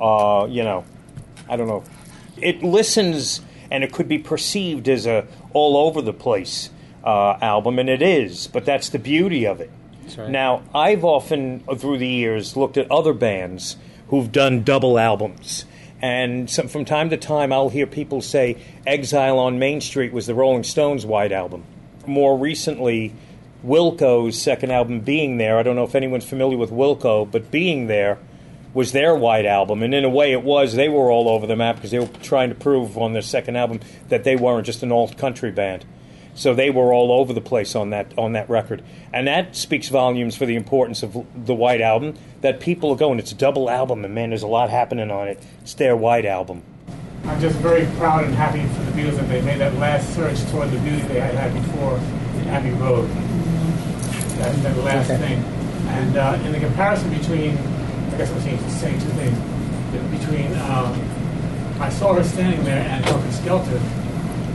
[0.00, 0.84] Uh, you know,
[1.48, 1.84] I don't know.
[2.36, 3.40] It listens,
[3.70, 6.70] and it could be perceived as a all over the place
[7.06, 8.48] uh, album, and it is.
[8.48, 9.70] But that's the beauty of it.
[10.18, 10.28] right.
[10.28, 13.76] Now, I've often through the years looked at other bands
[14.08, 15.64] who've done double albums,
[16.02, 20.26] and some, from time to time I'll hear people say "Exile on Main Street" was
[20.26, 21.64] the Rolling Stones' White Album.
[22.06, 23.14] More recently,
[23.64, 27.86] Wilco's second album, "Being There." I don't know if anyone's familiar with Wilco, but "Being
[27.86, 28.18] There."
[28.74, 30.74] was their white album, and in a way it was.
[30.74, 33.56] They were all over the map because they were trying to prove on their second
[33.56, 33.80] album
[34.10, 35.86] that they weren't just an old country band.
[36.36, 38.82] So they were all over the place on that on that record,
[39.12, 42.14] and that speaks volumes for the importance of the White Album.
[42.42, 45.28] That people are going, it's a double album, and man, there's a lot happening on
[45.28, 45.42] it.
[45.62, 46.62] It's their White Album.
[47.24, 50.38] I'm just very proud and happy for the Beatles that they made that last surge
[50.50, 53.08] toward the beauty they had had before in Abbey Road.
[54.38, 55.42] That's the last thing.
[55.88, 59.36] And uh, in the comparison between, I guess I'm saying, saying two things.
[60.20, 61.00] Between, um,
[61.80, 63.80] I saw her standing there and Helter Skelter.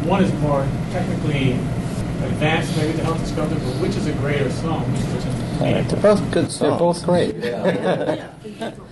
[0.07, 1.51] One is more technically
[2.23, 4.83] advanced, maybe than Helter Skelter, but which is a greater song?
[4.91, 6.59] Which is They're both good songs.
[6.59, 7.35] They're both great.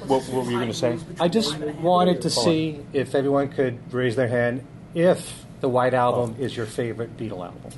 [0.09, 0.97] What, what were you going to say?
[1.19, 6.35] I just wanted to see if everyone could raise their hand if the White Album
[6.39, 7.71] is your favorite Beatle album.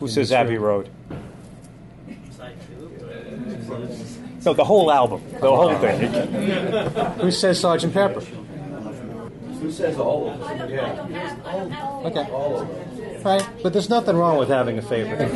[0.00, 0.56] Who In says Abbey.
[0.56, 0.88] Road?
[4.46, 6.10] No, the whole album, the whole thing.
[7.20, 8.20] Who says Sergeant Pepper?
[9.60, 10.70] Who says all of them?
[10.70, 12.02] Yeah.
[12.04, 12.30] Okay.
[12.30, 13.22] All of them.
[13.22, 15.32] Right, but there's nothing wrong with having a favorite.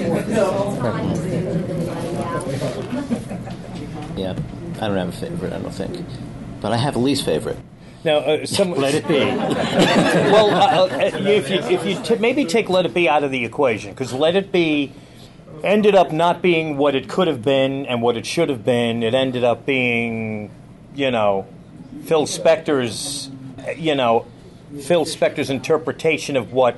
[4.17, 4.37] Yeah,
[4.81, 5.53] I don't have a favorite.
[5.53, 6.07] I don't think,
[6.61, 7.59] but I have a least favorite.
[8.05, 9.15] Now, uh, some, Let it be.
[9.21, 13.31] well, uh, uh, if you if you t- maybe take Let It Be out of
[13.31, 14.93] the equation, because Let It Be
[15.63, 19.03] ended up not being what it could have been and what it should have been.
[19.03, 20.51] It ended up being,
[20.95, 21.47] you know,
[22.05, 23.31] Phil Spector's,
[23.77, 24.27] you know,
[24.81, 26.77] Phil Spector's interpretation of what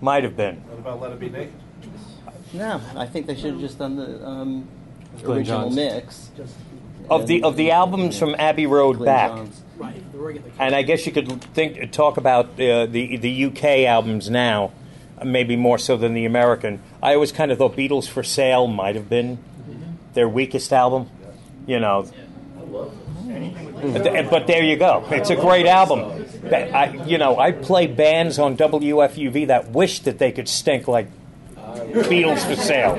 [0.00, 0.56] might have been.
[0.56, 1.52] What about Let It Be Naked?
[2.52, 4.68] No, I think they should have just done the um,
[5.24, 5.76] original Johns.
[5.76, 6.30] mix.
[7.08, 9.62] Of the of the albums from Abbey Road Glenn back, Johns.
[9.76, 10.50] Right, the regular.
[10.58, 14.72] and I guess you could think talk about uh, the the UK albums now,
[15.18, 16.80] uh, maybe more so than the American.
[17.02, 19.38] I always kind of thought Beatles for Sale might have been
[20.14, 21.10] their weakest album,
[21.66, 22.08] you know.
[23.32, 24.30] But, mm.
[24.30, 25.04] but there you go.
[25.10, 26.26] It's a great album.
[26.44, 30.88] That I, you know, I play bands on WFUV that wish that they could stink
[30.88, 31.08] like
[31.56, 32.94] Beatles for Sale.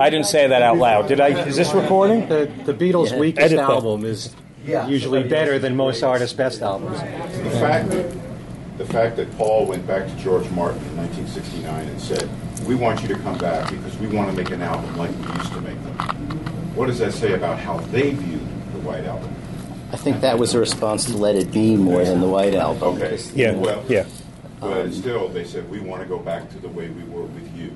[0.00, 1.08] I didn't say that out loud.
[1.08, 1.28] Did I?
[1.46, 2.28] Is this recording?
[2.28, 3.18] The, the Beatles' Yeah.
[3.18, 4.34] weakest Edit album is
[4.86, 7.00] usually better than most artists' best albums.
[7.00, 8.16] The fact that
[8.78, 12.28] the fact that Paul went back to George Martin in 1969 and said,
[12.66, 15.38] "We want you to come back because we want to make an album like we
[15.38, 15.94] used to make them."
[16.74, 19.34] What does that say about how they viewed the White Album?
[19.90, 22.96] I think that was a response to Let It Be more than the White Album.
[22.96, 23.18] Okay.
[23.34, 24.04] Yeah, Well, yeah.
[24.60, 27.56] But still, they said, "We want to go back to the way we were with
[27.56, 27.72] you."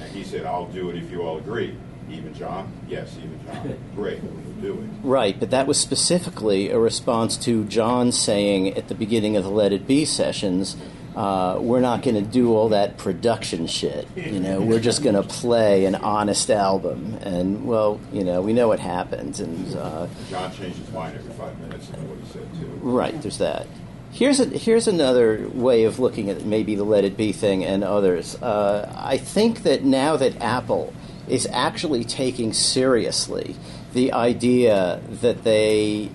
[0.00, 1.76] And he said, "I'll do it if you all agree."
[2.10, 2.72] Even John?
[2.88, 3.78] Yes, even John.
[3.94, 4.88] Great, we'll do it.
[5.06, 9.50] Right, but that was specifically a response to John saying at the beginning of the
[9.50, 10.76] Let It Be sessions,
[11.16, 14.06] uh, we're not going to do all that production shit.
[14.14, 17.18] You know, we're just going to play an honest album.
[17.22, 19.40] And, well, you know, we know what happens.
[19.40, 22.66] And, uh, John changed his mind every five minutes, is what he said too.
[22.82, 23.66] right, there's that.
[24.12, 27.82] Here's a, here's another way of looking at maybe the Let It Be thing and
[27.82, 28.40] others.
[28.42, 30.92] Uh, I think that now that Apple
[31.28, 33.56] is actually taking seriously
[33.94, 36.10] the idea that they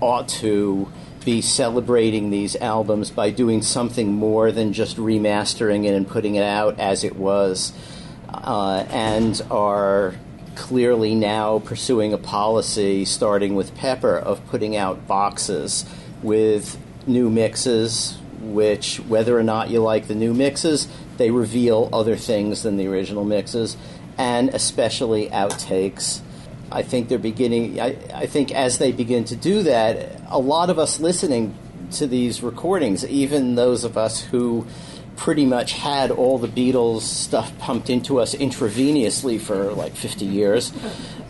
[0.00, 0.90] ought to
[1.24, 6.44] be celebrating these albums by doing something more than just remastering it and putting it
[6.44, 7.72] out as it was,
[8.28, 10.14] uh, and are
[10.54, 15.84] clearly now pursuing a policy, starting with Pepper, of putting out boxes
[16.22, 22.16] with new mixes, which, whether or not you like the new mixes, they reveal other
[22.16, 23.76] things than the original mixes,
[24.18, 26.20] and especially outtakes.
[26.70, 30.70] I think they're beginning, I, I think as they begin to do that, a lot
[30.70, 31.54] of us listening
[31.92, 34.66] to these recordings, even those of us who
[35.16, 40.72] pretty much had all the Beatles stuff pumped into us intravenously for like 50 years,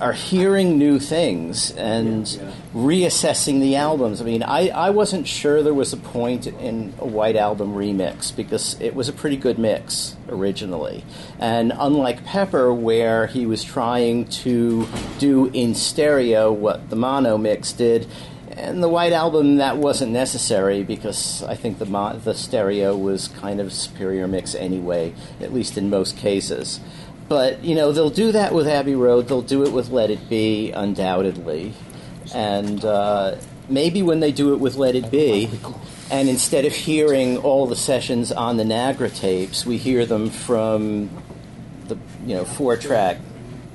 [0.01, 2.53] are hearing new things and yeah, yeah.
[2.75, 4.21] reassessing the albums.
[4.21, 8.35] I mean, I, I wasn't sure there was a point in a White Album remix
[8.35, 11.05] because it was a pretty good mix originally.
[11.39, 14.87] And unlike Pepper, where he was trying to
[15.19, 18.07] do in stereo what the mono mix did,
[18.57, 23.29] and the White Album, that wasn't necessary because I think the mo- the stereo was
[23.29, 26.81] kind of superior mix anyway, at least in most cases.
[27.29, 29.29] But you know they'll do that with Abbey Road.
[29.29, 31.75] They'll do it with Let It Be, undoubtedly,
[32.35, 33.37] and uh,
[33.69, 35.51] maybe when they do it with Let It Be,
[36.11, 41.11] and instead of hearing all the sessions on the Nagra tapes, we hear them from
[41.89, 43.19] the you know four track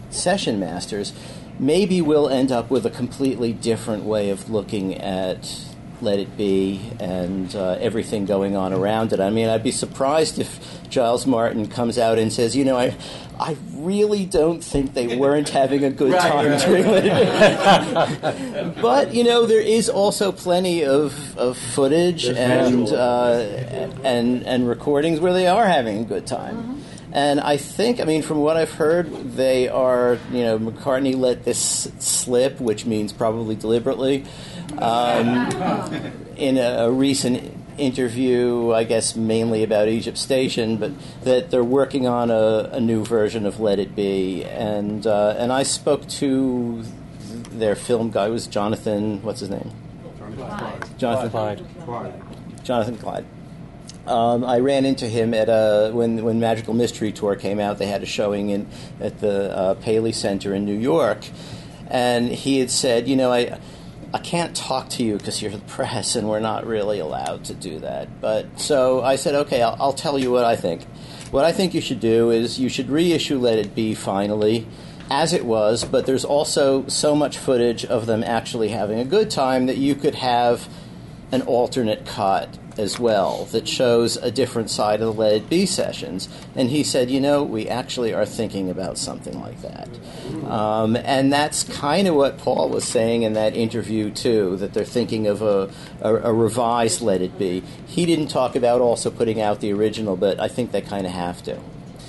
[0.09, 1.13] session masters
[1.59, 5.65] maybe we'll end up with a completely different way of looking at
[6.01, 9.19] let it be and uh, everything going on around it.
[9.19, 12.95] I mean, I'd be surprised if Giles Martin comes out and says, you know, I,
[13.39, 17.03] I really don't think they weren't having a good right, time right, during right.
[17.05, 18.75] it.
[18.81, 25.19] but you know, there is also plenty of, of footage and uh, and and recordings
[25.19, 26.57] where they are having a good time.
[26.57, 26.88] Mm-hmm.
[27.11, 31.43] And I think, I mean, from what I've heard, they are, you know, McCartney let
[31.43, 34.25] this slip, which means probably deliberately,
[34.77, 35.51] um,
[36.37, 40.91] in a, a, recent interview, I guess mainly about Egypt Station, but
[41.23, 44.45] that they're working on a, a new version of Let It Be.
[44.45, 46.83] And, uh, and I spoke to
[47.49, 49.71] their film guy, was Jonathan, what's his name?
[50.35, 50.99] Clyde.
[50.99, 51.65] Jonathan Clyde.
[51.85, 52.21] Clyde.
[52.63, 53.25] Jonathan Clyde.
[54.09, 57.77] Um, I ran into him at a when when Magical Mystery Tour came out.
[57.77, 58.67] They had a showing in
[58.99, 61.27] at the uh, Paley Center in New York,
[61.87, 63.59] and he had said, you know, I.
[64.11, 67.53] I can't talk to you because you're the press and we're not really allowed to
[67.53, 68.19] do that.
[68.19, 70.83] But so I said, okay, I'll, I'll tell you what I think.
[71.29, 74.65] What I think you should do is you should reissue Let It Be finally
[75.11, 79.29] as it was, but there's also so much footage of them actually having a good
[79.29, 80.67] time that you could have
[81.31, 85.65] an alternate cut as well that shows a different side of the Let It Be
[85.65, 86.29] sessions.
[86.55, 89.89] And he said, you know, we actually are thinking about something like that.
[90.49, 94.85] Um, and that's kind of what Paul was saying in that interview, too, that they're
[94.85, 95.69] thinking of a,
[96.01, 97.61] a, a revised Let It Be.
[97.85, 101.11] He didn't talk about also putting out the original, but I think they kind of
[101.11, 101.59] have to.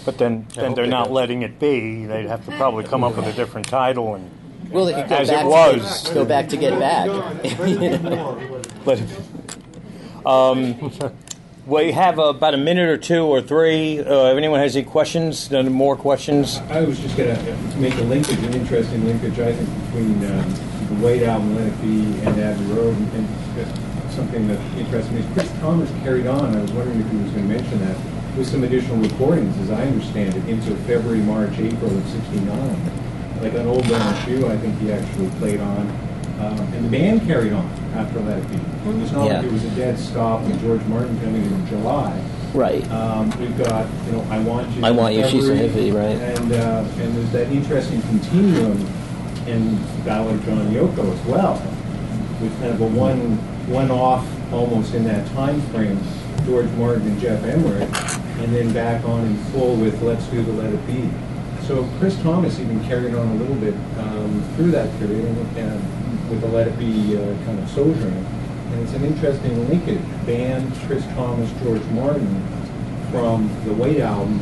[0.04, 2.06] But then, then they're not letting it be.
[2.06, 4.30] They'd have to probably come up with a different title and.
[4.70, 6.02] Well, they could go as back it was.
[6.02, 7.06] To get, go back to get back.
[7.66, 8.62] you know?
[8.84, 9.02] But
[10.26, 10.92] um,
[11.66, 14.00] we have about a minute or two or three.
[14.00, 16.58] Uh, if anyone has any questions, any more questions?
[16.68, 20.50] I was just going to make a linkage, an interesting linkage, I think, between um,
[20.50, 25.20] the White Album, Let It Be, and Abbey Road, and, and something that interests me
[25.20, 26.56] is Chris Thomas carried on.
[26.56, 27.96] I was wondering if he was going to mention that
[28.36, 33.40] with some additional recordings, as I understand it, into February, March, April of '69.
[33.40, 36.09] Like an old shoe, I think he actually played on
[36.40, 38.56] um, and the band carried on after Let It Be.
[39.02, 39.36] It's not yeah.
[39.38, 42.24] like it was a dead stop with George Martin coming in July.
[42.54, 42.88] Right.
[42.90, 44.84] Um, we've got, you know, I Want You.
[44.84, 46.16] I Want You, She's So Heavy, right.
[46.16, 48.86] And, uh, and there's that interesting continuum
[49.46, 51.54] in Ballad of John Yoko as well,
[52.40, 53.36] with kind of a one,
[53.68, 56.00] one off almost in that time frame,
[56.44, 57.88] George Martin and Geoff Emerick,
[58.40, 61.08] and then back on in full with Let's Do the Let It Be.
[61.66, 65.99] So Chris Thomas even carried on a little bit um, through that period, and, and
[66.30, 68.12] with the Let It Be uh, kind of sojourn.
[68.14, 70.00] And it's an interesting linkage.
[70.24, 72.42] Band Chris Thomas, George Martin
[73.10, 74.38] from the White Album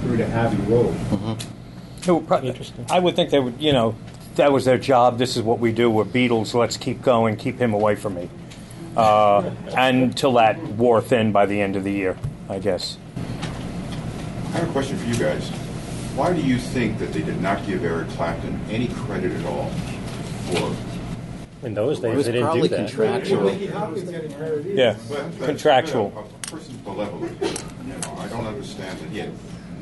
[0.00, 0.94] through to Abbey Road.
[0.94, 2.08] Mm-hmm.
[2.08, 2.86] It would probably interesting.
[2.90, 3.96] I would think they would, you know,
[4.36, 5.18] that was their job.
[5.18, 5.90] This is what we do.
[5.90, 6.54] We're Beatles.
[6.54, 7.36] Let's keep going.
[7.36, 8.30] Keep him away from me.
[8.96, 12.16] Uh, until that wore thin by the end of the year,
[12.48, 12.98] I guess.
[13.16, 15.48] I have a question for you guys.
[16.14, 19.70] Why do you think that they did not give Eric Clapton any credit at all
[20.50, 20.76] for
[21.62, 22.86] In those days, It was they didn't probably do that.
[22.88, 23.44] contractual.
[23.44, 24.66] Nicky Hopkins getting married.
[24.66, 26.12] Yeah, But- but, contractual.
[26.16, 27.40] A person's malevolent.
[27.40, 27.48] You
[27.92, 29.08] know, I don't understand that.
[29.10, 29.30] He had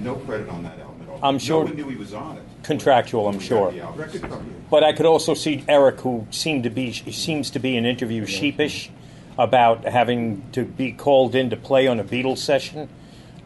[0.03, 1.18] no credit on that album at all.
[1.22, 2.43] I'm sure- No one knew he was on it.
[2.62, 3.72] Contractual, I'm sure.
[3.72, 3.99] The album.
[4.01, 4.51] Record company.
[4.70, 8.26] But I could also see Eric, who seemed to be seems to be in interview
[8.26, 8.91] sheepish
[9.39, 12.89] about having to be called in to play on a Beatles session,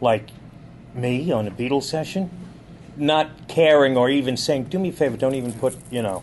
[0.01, 0.27] like
[0.93, 2.29] me on a Beatles session,
[2.97, 6.21] not caring or even saying, "Do me a favor, don't even put," you know.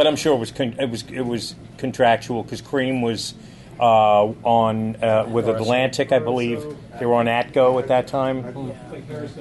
[0.00, 3.34] But I'm sure it was con- it was it was contractual because Cream was
[3.78, 6.64] uh, on uh, with Atlantic, I believe.
[6.98, 8.72] They were on Atco at that time.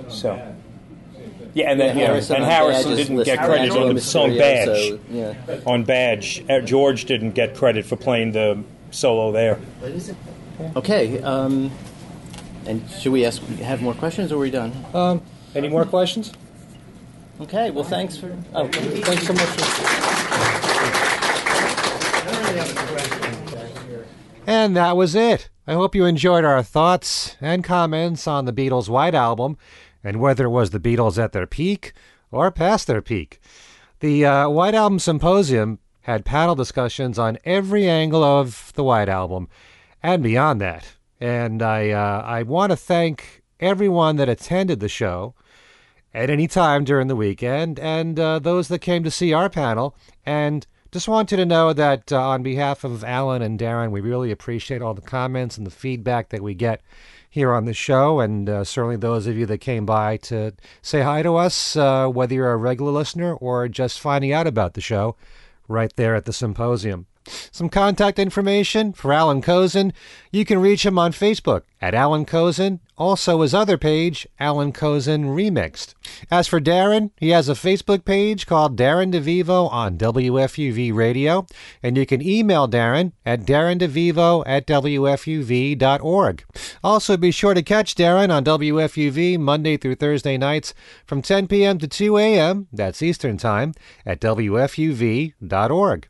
[0.10, 0.36] So.
[1.54, 4.38] Yeah, and then Yeah, yeah, Harrison and Harrison didn't get credit on the Rey song
[4.38, 4.68] Badge.
[4.90, 5.34] so, yeah.
[5.66, 9.60] On Badge, Uh, George didn't get credit for playing the solo there.
[10.76, 11.22] Okay.
[11.22, 11.72] Um,
[12.66, 14.74] and should we ask have more questions, or are we done?
[14.94, 15.22] Um,
[15.56, 16.34] any more questions?
[17.40, 17.72] Okay.
[17.72, 18.38] Well, thanks for.
[18.54, 19.46] Oh, Thanks so much.
[19.46, 20.20] For-
[24.50, 25.48] And that was it.
[25.68, 29.60] I hope you enjoyed our thoughts and comments on the Beatles' White Album
[30.04, 31.94] and whether it was the Beatles at their peak
[32.32, 33.40] or past their peak.
[34.00, 39.50] The uh, White Album Symposium had panel discussions on every angle of the White Album
[40.02, 40.96] and beyond that.
[41.22, 45.36] And I, uh, I want to thank everyone that attended the show
[46.12, 49.96] at any time during the weekend and uh, those that came to see our panel.
[50.26, 54.02] And just want you to know that uh, on behalf of Allan and Darren, we
[54.02, 56.82] really appreciate all the comments and the feedback that we get
[57.30, 61.02] here on the show, and uh, certainly those of you that came by to say
[61.02, 64.82] hi to us, uh, whether you're a regular listener or just finding out about the
[64.82, 65.16] show
[65.68, 67.06] right there at the symposium.
[67.52, 69.94] Some contact information for Allan Kozinn.
[70.32, 75.26] You can reach him on Facebook at Allan Kozinn, also his other page, Allan Kozinn
[75.36, 75.94] Remixed.
[76.30, 81.48] As for Darren, he has a Facebook page called Darren DeVivo on WFUV Radio,
[81.82, 86.44] and you can email Darren at darrendevivo at WFUV.org.
[86.84, 90.74] Also, be sure to catch Darren on WFUV Monday through Thursday nights
[91.06, 91.78] from 10 p.m.
[91.80, 93.74] to 2 a.m., that's Eastern Time,
[94.06, 96.08] at WFUV.org.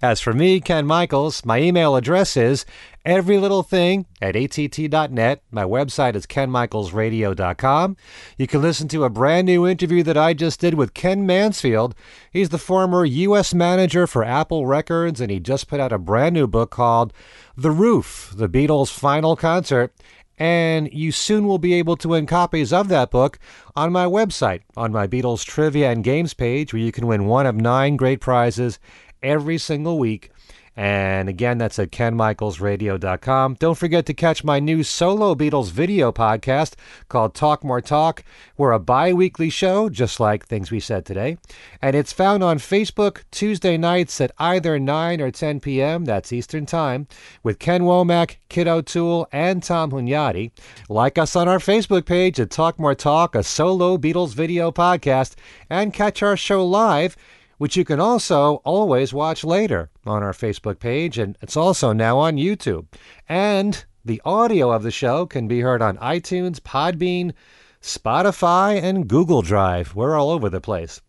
[0.00, 2.64] As for me, Ken Michaels, my email address is
[3.04, 5.42] everylittlething at att.net.
[5.50, 7.96] My website is kenmichaelsradio.com.
[8.36, 11.94] You can listen to a brand new interview that I just did with Ken Mansfield.
[12.30, 13.54] He's the former U.S.
[13.54, 17.12] manager for Apple Records, and he just put out a brand new book called
[17.56, 19.92] The Roof, The Beatles' Final Concert
[20.38, 23.38] and you soon will be able to win copies of that book
[23.74, 27.46] on my website, on my Beatles trivia and games page, where you can win one
[27.46, 28.78] of nine great prizes
[29.22, 30.30] every single week.
[30.78, 33.54] And again, that's at kenmichaelsradio.com.
[33.54, 36.74] Don't forget to catch my new solo Beatles video podcast
[37.08, 38.22] called Talk More Talk.
[38.56, 41.38] We're a bi weekly show, just like things we said today.
[41.82, 46.64] And it's found on Facebook Tuesday nights at either 9 or 10 p.m., that's Eastern
[46.64, 47.08] Time,
[47.42, 50.52] with Ken Womack, Kit O'Toole, and Tom Hunyadi.
[50.88, 55.34] Like us on our Facebook page at Talk More Talk, a solo Beatles video podcast,
[55.68, 57.16] and catch our show live
[57.58, 62.18] which you can also always watch later on our Facebook page, and it's also now
[62.18, 62.86] on YouTube.
[63.28, 67.34] And the audio of the show can be heard on iTunes, Podbean,
[67.82, 69.94] Spotify, and Google Drive.
[69.94, 71.00] We're all over the place.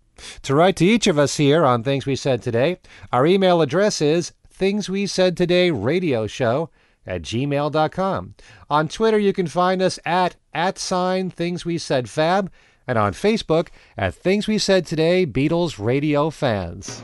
[0.43, 2.80] To write to each of us here on Things We Said Today,
[3.14, 6.70] our email address is Things We Said Today Radio Show
[7.06, 8.36] at gmail.com.
[8.70, 12.52] On Twitter, you can find us at at sign Things We Said Fab
[12.90, 13.68] and on Facebook
[14.00, 17.04] at Things We Said Today Beatles Radio Fans.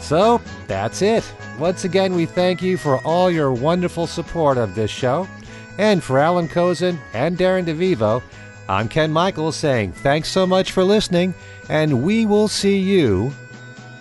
[0.00, 1.30] So that's it.
[1.58, 5.28] Once again, we thank you for all your wonderful support of this show.
[5.76, 8.22] And for Allan Kozinn and Darren DeVivo,
[8.66, 11.34] I'm Ken Michaels saying thanks so much for listening,
[11.68, 13.30] and we will see you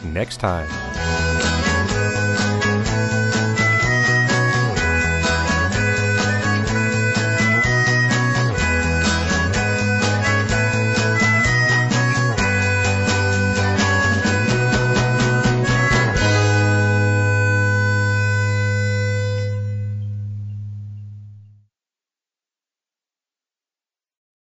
[0.06, 0.70] next time.